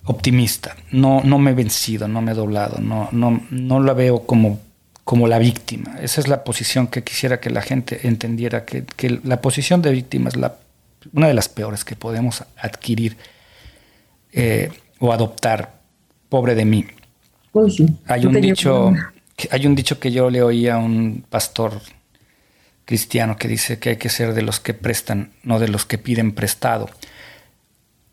[0.03, 0.75] optimista.
[0.91, 4.59] No, no me he vencido, no me he doblado, no, no, no la veo como,
[5.05, 5.99] como la víctima.
[6.01, 8.83] Esa es la posición que quisiera que la gente entendiera, que,
[9.23, 10.57] la posición de víctima es la,
[11.13, 13.15] una de las peores que podemos adquirir
[14.33, 14.69] eh,
[14.99, 15.79] o adoptar.
[16.27, 16.85] Pobre de mí
[18.07, 18.93] hay un dicho,
[19.49, 21.81] hay un dicho que yo le oí a un pastor
[22.85, 25.97] cristiano que dice que hay que ser de los que prestan, no de los que
[25.97, 26.89] piden prestado.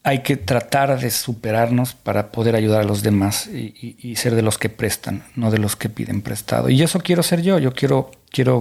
[0.05, 4.57] Hay que tratar de superarnos para poder ayudar a los demás y, ser de los
[4.57, 6.71] que prestan, no de los que piden prestado.
[6.71, 7.59] Y eso quiero ser yo.
[7.59, 8.61] Yo quiero, quiero,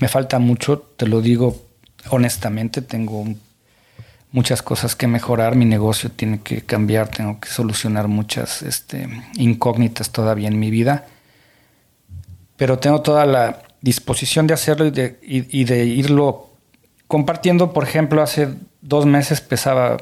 [0.00, 1.68] me falta mucho, te lo digo
[2.10, 3.38] honestamente, tengo un
[4.32, 10.10] muchas cosas que mejorar, mi negocio tiene que cambiar, tengo que solucionar muchas este, incógnitas
[10.10, 11.06] todavía en mi vida,
[12.56, 16.50] pero tengo toda la disposición de hacerlo y de, y, de irlo
[17.06, 17.72] compartiendo.
[17.72, 18.48] Por ejemplo, hace
[18.82, 19.96] dos meses pesaba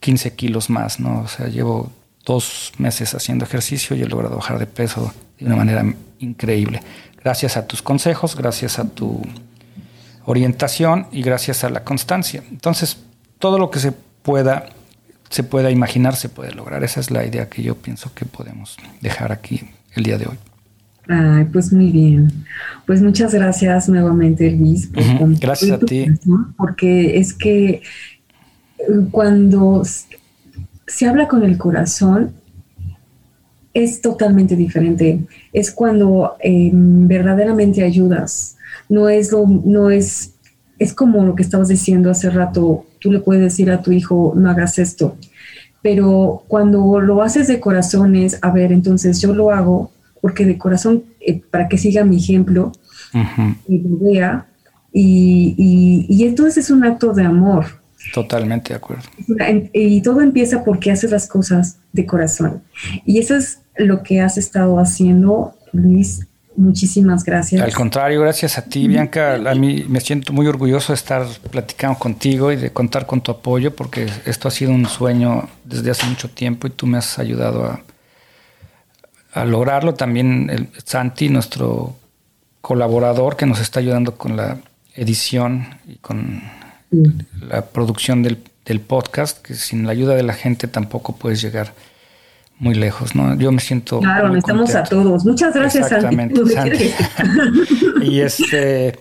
[0.00, 1.20] 15 kilos más, ¿no?
[1.20, 1.92] O sea, llevo
[2.24, 5.84] dos meses haciendo ejercicio y he logrado bajar de peso de una manera
[6.18, 6.82] increíble.
[7.22, 9.22] Gracias a tus consejos, gracias a tu
[10.24, 12.42] orientación y gracias a la constancia.
[12.50, 12.98] Entonces,
[13.38, 14.66] todo lo que se pueda,
[15.30, 16.84] se pueda imaginar, se puede lograr.
[16.84, 19.62] Esa es la idea que yo pienso que podemos dejar aquí
[19.94, 20.38] el día de hoy.
[21.08, 22.32] Ay, pues muy bien.
[22.86, 24.90] Pues muchas gracias nuevamente, Luis.
[25.40, 26.06] Gracias a ti.
[26.56, 27.82] Porque es que eh,
[29.10, 29.82] cuando
[30.86, 32.32] se habla con el corazón,
[33.74, 35.26] es totalmente diferente.
[35.52, 38.56] Es cuando em, verdaderamente ayudas.
[38.88, 40.34] No es lo, no es,
[40.78, 42.86] es como lo que estabas diciendo hace rato.
[43.04, 45.18] Tú le puedes decir a tu hijo, no hagas esto.
[45.82, 49.92] Pero cuando lo haces de corazón es, a ver, entonces yo lo hago
[50.22, 52.72] porque de corazón, eh, para que siga mi ejemplo
[53.68, 54.46] y lo vea.
[54.90, 57.66] Y, y, entonces es un acto de amor.
[58.14, 59.02] Totalmente de acuerdo.
[59.74, 62.62] Y todo empieza porque haces las cosas de corazón.
[63.04, 66.26] Y eso es lo que has estado haciendo, Luis.
[66.56, 67.62] Muchísimas gracias.
[67.62, 69.34] Al contrario, gracias a ti, Bianca.
[69.34, 73.32] A mí me siento muy orgulloso de estar platicando contigo y de contar con tu
[73.32, 77.18] apoyo, porque esto ha sido un sueño desde hace mucho tiempo y tú me has
[77.18, 77.82] ayudado a,
[79.32, 79.94] a lograrlo.
[79.94, 81.96] También el Santi, nuestro
[82.60, 84.56] colaborador que nos está ayudando con la
[84.94, 86.42] edición y con
[87.46, 88.38] la producción del,
[88.80, 91.74] podcast, que sin la ayuda de la gente tampoco puedes llegar
[92.58, 93.36] muy lejos, ¿no?
[93.36, 94.00] Yo me siento.
[94.00, 95.24] Claro, necesitamos a todos.
[95.24, 96.34] Muchas gracias, Santi.
[98.02, 98.98] y este,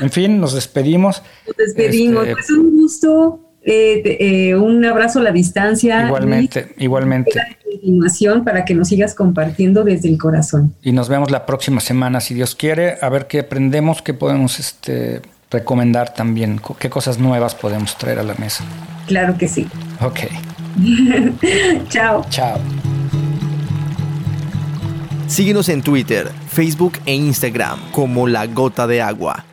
[0.00, 1.22] en fin, nos despedimos.
[1.46, 2.26] Nos despedimos.
[2.26, 3.40] Es este, un gusto.
[3.64, 6.06] Eh, eh, un abrazo a la distancia.
[6.06, 7.40] Igualmente, igualmente
[7.72, 10.74] continuación para que nos sigas compartiendo desde el corazón.
[10.82, 14.60] Y nos vemos la próxima semana, si Dios quiere, a ver qué aprendemos, qué podemos
[14.60, 15.20] este,
[15.50, 18.64] recomendar también, qué cosas nuevas podemos traer a la mesa.
[19.06, 19.66] Claro que sí.
[20.00, 20.20] Ok.
[21.88, 22.24] Chao.
[22.30, 22.58] Chao.
[25.26, 29.44] Síguenos en Twitter, Facebook e Instagram como La Gota de Agua.